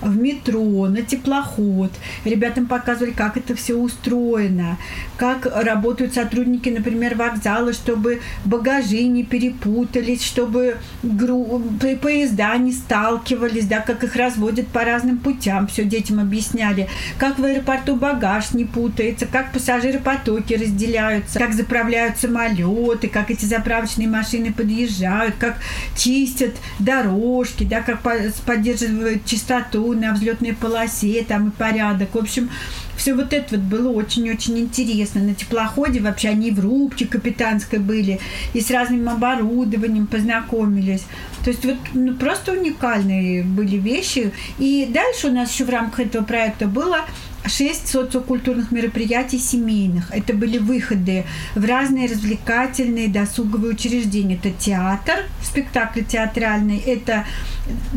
в 0.00 0.16
метро, 0.16 0.86
на 0.88 1.02
теплоход. 1.02 1.90
Ребятам 2.24 2.66
показывали, 2.66 3.12
как 3.12 3.36
это 3.36 3.54
все 3.54 3.74
устроено, 3.74 4.78
как 5.16 5.46
работают 5.46 6.14
сотрудники, 6.14 6.68
например, 6.68 7.16
вокзала, 7.16 7.72
чтобы 7.72 8.20
багажи 8.44 9.04
не 9.04 9.24
перепутались, 9.24 10.22
чтобы 10.22 10.76
гру... 11.02 11.62
поезда 12.00 12.56
не 12.56 12.72
сталкивались, 12.72 13.66
да, 13.66 13.80
как 13.80 14.04
их 14.04 14.16
разводят 14.16 14.68
по 14.68 14.84
разным 14.84 15.18
путям. 15.18 15.66
Все 15.66 15.84
детям 15.84 16.20
объясняли, 16.20 16.88
как 17.18 17.38
в 17.38 17.44
аэропорту 17.44 17.96
багаж 17.96 18.52
не 18.52 18.64
путается, 18.64 19.26
как 19.26 19.52
пассажиры 19.52 19.98
потоки 19.98 20.54
разделяются, 20.54 21.38
как 21.38 21.54
заправляют 21.54 22.18
самолеты, 22.18 23.08
как 23.08 23.30
эти 23.30 23.44
заправочные 23.44 24.08
машины 24.08 24.52
подъезжают, 24.52 25.34
как 25.38 25.56
чистят 25.96 26.52
дорожки, 26.78 27.64
да, 27.64 27.80
как 27.82 28.00
поддерживают 28.44 29.24
чистоту 29.24 29.87
на 29.94 30.12
взлетной 30.12 30.54
полосе 30.54 31.24
там 31.26 31.48
и 31.48 31.50
порядок. 31.50 32.14
В 32.14 32.18
общем, 32.18 32.50
все 32.96 33.14
вот 33.14 33.32
это 33.32 33.56
вот 33.56 33.64
было 33.64 33.90
очень-очень 33.90 34.58
интересно. 34.58 35.20
На 35.20 35.34
теплоходе 35.34 36.00
вообще 36.00 36.30
они 36.30 36.50
в 36.50 36.60
рубке 36.60 37.06
капитанской 37.06 37.78
были 37.78 38.20
и 38.54 38.60
с 38.60 38.70
разным 38.70 39.08
оборудованием 39.08 40.06
познакомились. 40.06 41.04
То 41.44 41.50
есть 41.50 41.64
вот 41.64 41.76
ну, 41.94 42.14
просто 42.14 42.52
уникальные 42.52 43.44
были 43.44 43.76
вещи. 43.76 44.32
И 44.58 44.88
дальше 44.92 45.28
у 45.28 45.32
нас 45.32 45.52
еще 45.52 45.64
в 45.64 45.70
рамках 45.70 46.00
этого 46.06 46.24
проекта 46.24 46.66
было 46.66 47.04
шесть 47.48 47.88
социокультурных 47.88 48.70
мероприятий 48.70 49.38
семейных. 49.38 50.10
Это 50.10 50.32
были 50.34 50.58
выходы 50.58 51.24
в 51.54 51.64
разные 51.64 52.08
развлекательные 52.08 53.08
досуговые 53.08 53.74
учреждения. 53.74 54.34
Это 54.34 54.50
театр, 54.50 55.26
спектакль 55.42 56.02
театральный, 56.02 56.78
это 56.78 57.24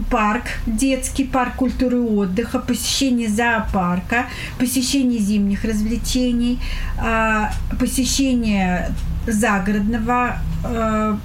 парк, 0.09 0.43
детский 0.65 1.23
парк 1.23 1.55
культуры 1.55 1.97
и 1.97 1.99
отдыха, 1.99 2.59
посещение 2.59 3.29
зоопарка, 3.29 4.25
посещение 4.57 5.19
зимних 5.19 5.63
развлечений, 5.63 6.59
а, 6.99 7.51
посещение 7.79 8.91
загородного 9.27 10.37
а, 10.63 11.19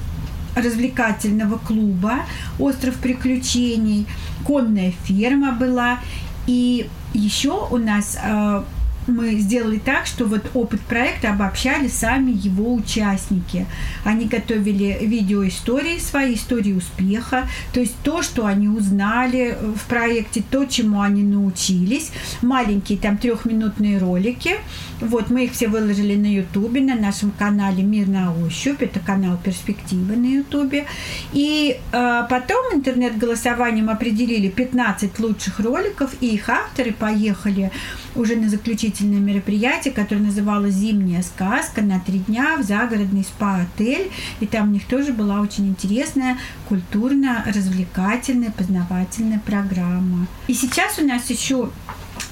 развлекательного 0.54 1.58
клуба 1.58 2.20
«Остров 2.58 2.94
приключений», 2.96 4.06
конная 4.46 4.92
ферма 5.04 5.52
была, 5.52 5.98
и 6.46 6.88
еще 7.14 7.66
у 7.70 7.78
нас 7.78 8.16
э, 8.22 8.62
мы 9.06 9.36
сделали 9.36 9.78
так, 9.78 10.06
что 10.06 10.24
вот 10.24 10.50
опыт 10.54 10.80
проекта 10.80 11.30
обобщали 11.30 11.88
сами 11.88 12.32
его 12.32 12.74
участники. 12.74 13.66
Они 14.04 14.26
готовили 14.26 14.98
видеоистории, 15.00 15.98
свои 15.98 16.34
истории 16.34 16.72
успеха, 16.72 17.48
то 17.72 17.80
есть 17.80 17.94
то, 18.02 18.22
что 18.22 18.46
они 18.46 18.68
узнали 18.68 19.56
в 19.60 19.88
проекте, 19.88 20.42
то, 20.48 20.64
чему 20.64 21.00
они 21.00 21.22
научились. 21.22 22.10
Маленькие 22.42 22.98
там 22.98 23.18
трехминутные 23.18 23.98
ролики. 23.98 24.56
Вот 25.00 25.28
мы 25.30 25.44
их 25.44 25.52
все 25.52 25.68
выложили 25.68 26.16
на 26.16 26.26
Ютубе, 26.26 26.80
на 26.80 26.94
нашем 26.94 27.30
канале 27.30 27.82
«Мир 27.82 28.08
на 28.08 28.34
ощупь». 28.34 28.80
Это 28.80 28.98
канал 28.98 29.38
«Перспективы» 29.42 30.16
на 30.16 30.26
Ютубе. 30.26 30.86
И 31.32 31.78
э, 31.92 32.26
потом 32.30 32.74
интернет-голосованием 32.74 33.90
определили 33.90 34.48
15 34.48 35.18
лучших 35.18 35.60
роликов, 35.60 36.14
и 36.20 36.28
их 36.34 36.48
авторы 36.48 36.92
поехали 36.92 37.70
уже 38.14 38.36
на 38.36 38.48
заключительное 38.48 39.20
мероприятие, 39.20 39.92
которое 39.92 40.22
называлось 40.22 40.74
«Зимняя 40.74 41.22
сказка» 41.22 41.82
на 41.82 42.00
три 42.00 42.20
дня 42.20 42.56
в 42.56 42.62
загородный 42.62 43.24
спа-отель. 43.24 44.10
И 44.40 44.46
там 44.46 44.68
у 44.68 44.72
них 44.72 44.86
тоже 44.86 45.12
была 45.12 45.40
очень 45.40 45.68
интересная 45.68 46.38
культурно-развлекательная, 46.68 48.50
познавательная 48.50 49.40
программа. 49.44 50.26
И 50.46 50.54
сейчас 50.54 50.98
у 50.98 51.04
нас 51.06 51.28
еще 51.28 51.70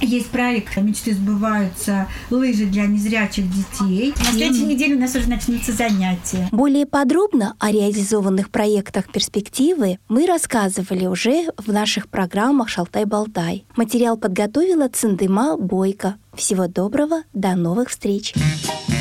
есть 0.01 0.29
проект 0.29 0.77
«Мечты 0.77 1.15
сбываются. 1.15 2.09
Лыжи 2.31 2.67
для 2.67 2.87
незрячих 2.87 3.45
детей». 3.51 4.15
На 4.19 4.33
следующей 4.33 4.67
неделе 4.67 4.97
у 4.97 4.99
нас 5.01 5.15
уже 5.15 5.29
начнутся 5.29 5.73
занятия. 5.73 6.49
Более 6.53 6.87
подробно 6.87 7.55
о 7.59 7.71
реализованных 7.71 8.51
проектах 8.51 9.11
перспективы 9.11 9.99
мы 10.09 10.27
рассказывали 10.27 11.07
уже 11.07 11.47
в 11.57 11.73
наших 11.73 12.09
программах 12.09 12.69
«Шалтай-болтай». 12.69 13.65
Материал 13.77 14.17
подготовила 14.17 14.89
Циндыма 14.89 15.57
Бойко. 15.57 16.17
Всего 16.35 16.67
доброго, 16.67 17.23
до 17.33 17.55
новых 17.55 17.91
встреч! 17.91 18.35
Thank 18.35 18.94